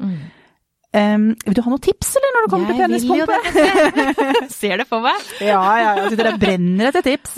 Um, 0.94 1.24
vil 1.42 1.56
du 1.56 1.60
ha 1.64 1.70
noen 1.72 1.82
tips, 1.82 2.12
eller, 2.20 2.34
når 2.36 2.44
det 2.44 2.50
kommer 2.52 2.68
til 2.70 2.76
Jeg 2.78 2.86
jo 3.18 3.26
penispumpe? 3.26 4.48
Ser 4.60 4.78
det 4.78 4.84
for 4.86 5.02
meg. 5.02 5.24
Ja, 5.42 5.58
ja, 5.80 5.88
ja. 5.98 6.04
sitter 6.12 6.28
der 6.28 6.36
brenner 6.38 6.90
etter 6.92 7.02
tips. 7.02 7.32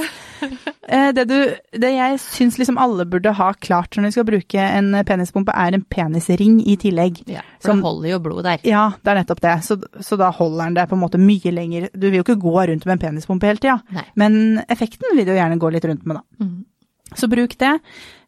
Uh, 0.87 1.09
Det, 1.16 1.23
du, 1.31 1.37
det 1.81 1.92
jeg 1.95 2.19
syns 2.21 2.59
liksom 2.61 2.77
alle 2.79 3.07
burde 3.09 3.33
ha 3.38 3.47
klart 3.57 3.97
når 3.97 4.11
de 4.11 4.11
skal 4.12 4.27
bruke 4.29 4.66
en 4.66 4.90
penispumpe, 5.09 5.55
er 5.57 5.79
en 5.79 5.87
penisring 5.88 6.59
i 6.69 6.77
tillegg. 6.83 7.23
Ja, 7.33 7.40
for 7.57 7.71
Som- 7.71 7.81
det 7.81 7.88
holder 7.88 8.11
jo 8.11 8.19
blod 8.27 8.42
der. 8.45 8.61
Ja, 8.69 8.85
det 9.01 9.14
er 9.14 9.21
nettopp 9.23 9.40
det. 9.47 9.55
Så, 9.64 9.79
så 10.05 10.21
da 10.21 10.29
holder 10.37 10.66
den 10.66 10.77
deg 10.83 10.92
på 10.92 10.99
en 10.99 11.03
måte 11.07 11.23
mye 11.23 11.55
lenger. 11.57 11.88
Du 11.97 12.11
vil 12.11 12.21
jo 12.21 12.27
ikke 12.27 12.37
gå 12.45 12.55
rundt 12.61 12.85
med 12.85 12.99
en 12.99 13.05
penispumpe 13.07 13.49
hele 13.49 13.62
tida, 13.62 13.79
ja. 13.97 14.05
men 14.21 14.61
effekten 14.69 15.16
vil 15.16 15.25
du 15.25 15.33
jo 15.33 15.40
gjerne 15.40 15.59
gå 15.62 15.73
litt 15.73 15.88
rundt 15.88 16.05
med, 16.05 16.21
da. 16.21 16.45
Mm. 16.45 17.16
Så 17.16 17.31
bruk 17.33 17.57
det. 17.62 17.73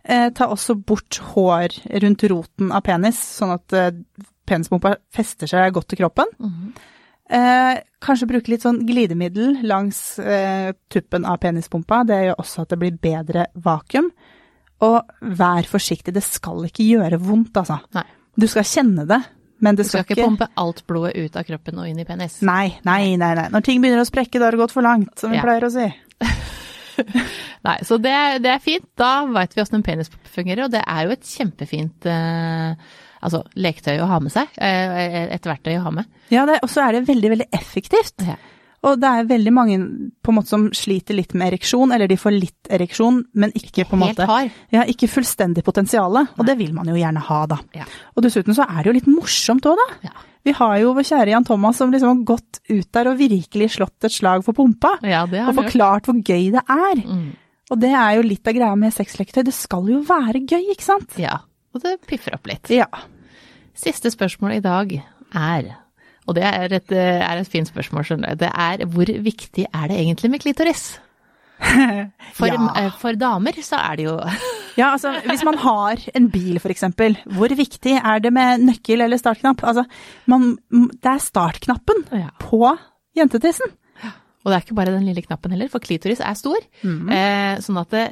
Eh, 0.08 0.30
ta 0.32 0.48
også 0.48 0.78
bort 0.88 1.20
hår 1.34 1.74
rundt 2.00 2.24
roten 2.32 2.72
av 2.72 2.80
penis, 2.86 3.20
sånn 3.36 3.52
at 3.58 3.76
eh, 3.76 3.90
penispumpa 4.48 4.94
fester 5.14 5.50
seg 5.50 5.72
godt 5.76 5.88
til 5.92 6.00
kroppen. 6.04 6.32
Mhm. 6.40 6.72
Eh, 7.28 7.78
kanskje 8.00 8.24
bruke 8.30 8.48
litt 8.48 8.62
sånn 8.64 8.78
glidemiddel 8.88 9.58
langs 9.68 9.98
eh, 10.18 10.70
tuppen 10.88 11.26
av 11.28 11.37
penispumpa. 11.42 11.98
Det 12.08 12.16
gjør 12.24 12.38
også 12.40 12.62
at 12.64 12.70
det 12.72 12.78
blir 12.80 12.94
bedre 13.04 13.46
vakuum. 13.61 14.08
Og 14.87 15.11
vær 15.37 15.66
forsiktig, 15.68 16.14
det 16.16 16.22
skal 16.24 16.64
ikke 16.70 16.87
gjøre 16.87 17.18
vondt, 17.20 17.58
altså. 17.61 17.80
Nei. 17.98 18.04
Du 18.38 18.46
skal 18.48 18.64
kjenne 18.64 19.04
det, 19.11 19.18
men 19.61 19.76
det 19.76 19.84
Du 19.84 19.90
skal 19.90 20.06
ikke 20.06 20.22
pumpe 20.22 20.46
alt 20.62 20.84
blodet 20.87 21.16
ut 21.18 21.37
av 21.37 21.44
kroppen 21.48 21.80
og 21.82 21.88
inn 21.90 21.98
i 22.00 22.06
penis. 22.06 22.38
Nei, 22.46 22.78
nei, 22.87 23.16
nei, 23.20 23.32
nei. 23.34 23.48
Når 23.52 23.64
ting 23.66 23.82
begynner 23.82 24.04
å 24.04 24.08
sprekke, 24.08 24.38
da 24.38 24.46
har 24.46 24.54
det 24.56 24.62
gått 24.62 24.72
for 24.76 24.87
langt, 24.87 25.18
som 25.18 25.30
vi 25.34 25.37
Ja. 25.37 25.42
pleier 25.42 25.66
å 25.66 25.72
si. 25.74 25.88
Nei, 27.66 27.76
så 27.87 27.98
det, 28.02 28.14
det 28.42 28.50
er 28.54 28.62
fint. 28.62 28.87
Da 28.98 29.24
veit 29.30 29.52
vi 29.54 29.62
åssen 29.62 29.80
en 29.80 29.84
penispumpe 29.87 30.30
fungerer, 30.32 30.64
og 30.66 30.72
det 30.72 30.80
er 30.87 31.04
jo 31.06 31.14
et 31.14 31.26
kjempefint 31.26 32.06
eh, 32.11 32.74
altså, 33.20 33.42
leketøy 33.59 33.96
å 34.02 34.11
ha 34.11 34.20
med 34.22 34.35
seg. 34.35 34.54
Eh, 34.57 35.24
et 35.35 35.48
verktøy 35.48 35.74
å 35.78 35.88
ha 35.88 35.94
med. 36.00 36.09
Ja, 36.35 36.46
og 36.59 36.70
så 36.70 36.85
er 36.87 36.98
det 36.98 37.09
veldig, 37.09 37.35
veldig 37.35 37.50
effektivt. 37.57 38.26
Ja. 38.26 38.38
Og 38.87 39.00
det 39.02 39.09
er 39.11 39.26
veldig 39.26 39.52
mange 39.54 39.76
på 40.22 40.31
en 40.31 40.37
måte 40.37 40.52
som 40.52 40.68
sliter 40.76 41.16
litt 41.18 41.33
med 41.35 41.50
ereksjon, 41.50 41.90
eller 41.94 42.11
de 42.11 42.18
får 42.20 42.35
litt 42.37 42.70
ereksjon, 42.70 43.24
men 43.35 43.50
ikke 43.59 43.88
på 43.88 43.96
en 43.96 44.04
Helt 44.07 44.20
måte. 44.22 44.42
Ja, 44.74 44.85
ikke 44.87 45.11
fullstendig 45.11 45.64
potensiale, 45.66 46.28
og 46.38 46.46
det 46.46 46.54
vil 46.61 46.70
man 46.76 46.87
jo 46.90 46.94
gjerne 46.98 47.24
ha, 47.26 47.40
da. 47.50 47.59
Ja. 47.74 47.88
Og 48.14 48.22
dessuten 48.26 48.54
så 48.54 48.68
er 48.68 48.85
det 48.85 48.92
jo 48.92 48.96
litt 49.00 49.11
morsomt 49.11 49.66
òg, 49.66 49.83
da. 49.83 50.12
Ja. 50.12 50.14
Vi 50.46 50.54
har 50.54 50.76
jo 50.81 50.94
vår 50.96 51.09
kjære 51.11 51.35
Jan 51.35 51.48
Thomas 51.48 51.81
som 51.81 51.90
liksom 51.92 52.12
har 52.12 52.24
gått 52.31 52.62
ut 52.70 52.88
der 52.94 53.11
og 53.11 53.18
virkelig 53.18 53.72
slått 53.74 54.07
et 54.07 54.14
slag 54.14 54.46
for 54.46 54.57
pumpa. 54.57 54.94
Og 55.02 55.59
forklart 55.59 56.07
hvor 56.09 56.22
gøy 56.22 56.52
det 56.54 56.62
er. 56.62 57.02
Mm. 57.02 57.26
Og 57.68 57.83
det 57.83 57.90
er 57.90 58.14
jo 58.16 58.24
litt 58.24 58.48
av 58.48 58.57
greia 58.57 58.78
med 58.78 58.94
sexleketøy. 58.94 59.42
Det 59.50 59.57
skal 59.57 59.90
jo 59.90 59.98
være 60.07 60.40
gøy, 60.46 60.70
ikke 60.72 60.87
sant? 60.87 61.18
Ja, 61.20 61.40
og 61.74 61.83
det 61.85 61.96
piffer 62.09 62.35
opp 62.38 62.46
litt. 62.50 62.70
Ja. 62.74 62.87
Siste 63.78 64.11
spørsmål 64.11 64.57
i 64.59 64.62
dag 64.64 64.94
er, 65.37 65.68
og 66.26 66.35
det 66.38 66.44
er 66.48 66.72
et, 66.81 66.92
eh, 66.92 67.20
er 67.22 67.38
et 67.42 67.48
fint 67.50 67.68
spørsmål, 67.68 68.04
skjønner 68.09 68.35
du, 68.35 68.44
det 68.46 68.50
er 68.54 68.87
hvor 68.90 69.07
viktig 69.07 69.66
er 69.72 69.88
det 69.92 69.98
egentlig 70.00 70.31
med 70.33 70.42
klitoris? 70.42 70.87
For, 72.38 72.46
Ja. 72.46 72.59
eh, 72.78 72.90
for 73.00 73.16
damer 73.18 73.57
så 73.66 73.81
er 73.83 73.96
det 73.98 74.04
jo 74.07 74.12
Ja, 74.78 74.92
altså 74.94 75.11
hvis 75.26 75.42
man 75.42 75.57
har 75.59 75.98
en 76.14 76.28
bil 76.31 76.61
for 76.62 76.70
eksempel, 76.70 77.16
hvor 77.35 77.50
viktig 77.50 77.96
er 77.98 78.20
det 78.22 78.31
med 78.33 78.61
nøkkel 78.62 79.00
eller 79.02 79.18
startknapp? 79.18 79.64
Altså, 79.66 79.83
man, 80.31 80.52
det 80.70 81.11
er 81.16 81.18
startknappen 81.24 82.04
Ja. 82.14 82.28
på 82.38 82.61
jentetissen. 83.18 83.72
Og 84.44 84.52
det 84.52 84.54
er 84.54 84.62
ikke 84.62 84.76
bare 84.78 84.94
den 84.94 85.09
lille 85.09 85.24
knappen 85.26 85.50
heller, 85.50 85.66
for 85.68 85.83
klitoris 85.83 86.20
er 86.22 86.37
stor. 86.38 86.62
eh, 86.87 87.59
sånn 87.59 87.81
at 87.83 87.90
det, 87.90 88.04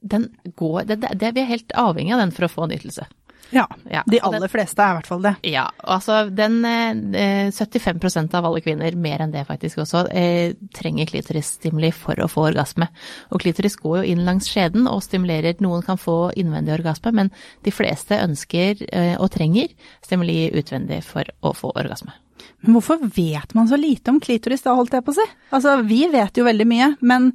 den 0.00 0.28
går 0.56 0.84
det, 0.84 1.00
det, 1.14 1.32
Vi 1.34 1.42
er 1.42 1.54
helt 1.54 1.72
avhengig 1.74 2.14
av 2.14 2.24
den 2.24 2.34
for 2.34 2.46
å 2.46 2.52
få 2.52 2.68
nytelse. 2.70 3.06
Ja, 3.50 3.68
Ja, 3.90 4.02
de 4.06 4.18
aller 4.20 4.40
aller 4.40 4.50
fleste 4.50 4.82
er 4.82 4.90
i 4.90 4.96
hvert 4.98 5.06
fall 5.06 5.22
det. 5.22 5.32
Ja, 5.46 5.68
altså 5.78 6.16
den 6.34 6.64
eh, 6.66 7.52
75% 7.54 8.34
av 8.34 8.48
alle 8.48 8.62
kvinner, 8.64 8.96
mer 8.98 9.22
enn 9.22 9.30
det 9.34 9.44
faktisk 9.46 9.84
også, 9.84 10.06
eh, 10.10 10.56
trenger 10.74 11.06
klitorisstimuli 11.06 11.92
for 11.94 12.18
å 12.18 12.28
få 12.30 12.48
orgasme. 12.50 12.88
Og 13.30 13.44
klitoris 13.44 13.78
går 13.78 14.00
jo 14.00 14.12
inn 14.12 14.24
langs 14.26 14.50
skjeden 14.50 14.90
og 14.90 15.04
stimulerer. 15.06 15.60
Noen 15.62 15.86
kan 15.86 16.00
få 16.00 16.32
innvendig 16.34 16.74
orgasme, 16.80 17.14
men 17.14 17.32
de 17.62 17.74
fleste 17.74 18.18
ønsker 18.18 18.82
eh, 18.90 19.14
og 19.14 19.30
trenger 19.36 19.70
stimuli 20.04 20.48
utvendig 20.50 21.04
for 21.06 21.30
å 21.46 21.54
få 21.54 21.70
orgasme. 21.76 22.16
Men 22.64 22.76
hvorfor 22.76 22.98
vet 23.14 23.54
man 23.54 23.68
så 23.70 23.78
lite 23.78 24.10
om 24.10 24.18
klitoris 24.20 24.64
da, 24.64 24.74
holdt 24.74 24.96
jeg 24.96 25.06
på 25.06 25.14
å 25.14 25.20
si? 25.20 25.26
Altså, 25.54 25.78
vi 25.86 26.06
vet 26.10 26.38
jo 26.38 26.46
veldig 26.46 26.66
mye, 26.66 26.94
men 27.06 27.30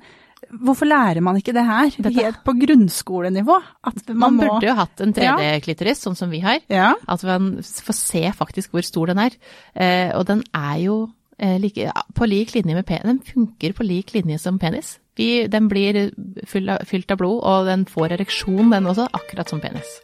hvorfor 0.49 0.85
lærer 0.89 1.21
man 1.21 1.37
ikke 1.37 1.53
det 1.53 1.63
her? 1.65 1.89
Dette- 1.97 2.13
Helt 2.23 2.43
på 2.43 2.53
grunnskolenivå? 2.59 3.55
At 3.87 4.07
man, 4.09 4.35
Man 4.35 4.37
burde 4.39 4.67
jo 4.67 4.73
hatt 4.75 5.01
en 5.01 5.13
3D-klitoris, 5.13 6.01
sånn 6.01 6.15
som 6.17 6.29
vi 6.29 6.39
har. 6.43 6.59
Ja. 6.69 6.93
At 7.07 7.23
man 7.23 7.57
får 7.61 7.93
se 7.97 8.23
faktisk 8.35 8.71
hvor 8.71 8.81
stor 8.83 9.05
den 9.07 9.19
er. 9.19 9.31
Eh, 9.75 10.11
og 10.17 10.25
den 10.27 10.43
er 10.53 10.77
jo 10.83 11.09
eh, 11.39 11.57
like, 11.59 11.77
ja, 11.87 11.91
på 12.13 12.27
lik 12.27 12.53
linje 12.55 12.75
med 12.75 12.85
penis. 12.85 13.03
Den 13.05 13.19
funker 13.25 13.73
på 13.73 13.83
lik 13.87 14.13
linje 14.13 14.39
som 14.39 14.59
penis. 14.59 14.97
Vi, 15.17 15.45
den 15.47 15.67
blir 15.69 16.11
full 16.47 16.69
av, 16.69 16.85
fylt 16.87 17.11
av 17.11 17.17
blod, 17.17 17.41
og 17.43 17.65
den 17.67 17.85
får 17.85 18.13
ereksjon 18.17 18.71
den 18.71 18.85
også, 18.87 19.07
akkurat 19.13 19.49
som 19.49 19.59
penis. 19.61 19.99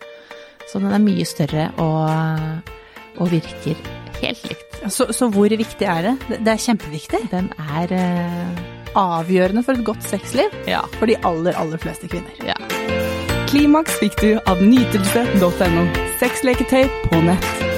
Så 0.71 0.79
den 0.83 0.91
er 0.91 0.99
mye 0.99 1.25
større 1.25 1.69
og, 1.79 2.73
og 3.21 3.29
virker 3.31 3.75
helt 4.21 4.43
likt. 4.49 4.81
Så, 4.91 5.07
så 5.15 5.29
hvor 5.31 5.47
viktig 5.49 5.87
er 5.87 6.01
det? 6.01 6.15
Det- 6.29 6.39
Det 6.43 6.53
er 6.53 6.65
kjempeviktig. 6.65 7.21
Den 7.31 7.49
er 7.57 7.93
eh, 7.95 8.76
Avgjørende 8.97 9.61
for 9.65 9.77
et 9.77 9.85
godt 9.85 10.05
sexliv 10.09 10.53
ja, 10.65 10.81
for 10.97 11.09
de 11.09 11.17
aller, 11.27 11.53
aller 11.59 11.81
fleste 11.81 12.09
kvinner. 12.09 12.33
ja. 12.45 12.57
Klimaks 13.47 13.95
fikk 14.01 14.17
du 14.19 14.31
av 14.49 14.59
nytelse.no. 14.59 15.85
Sexleketøy 16.19 16.89
på 17.07 17.21
nett. 17.23 17.76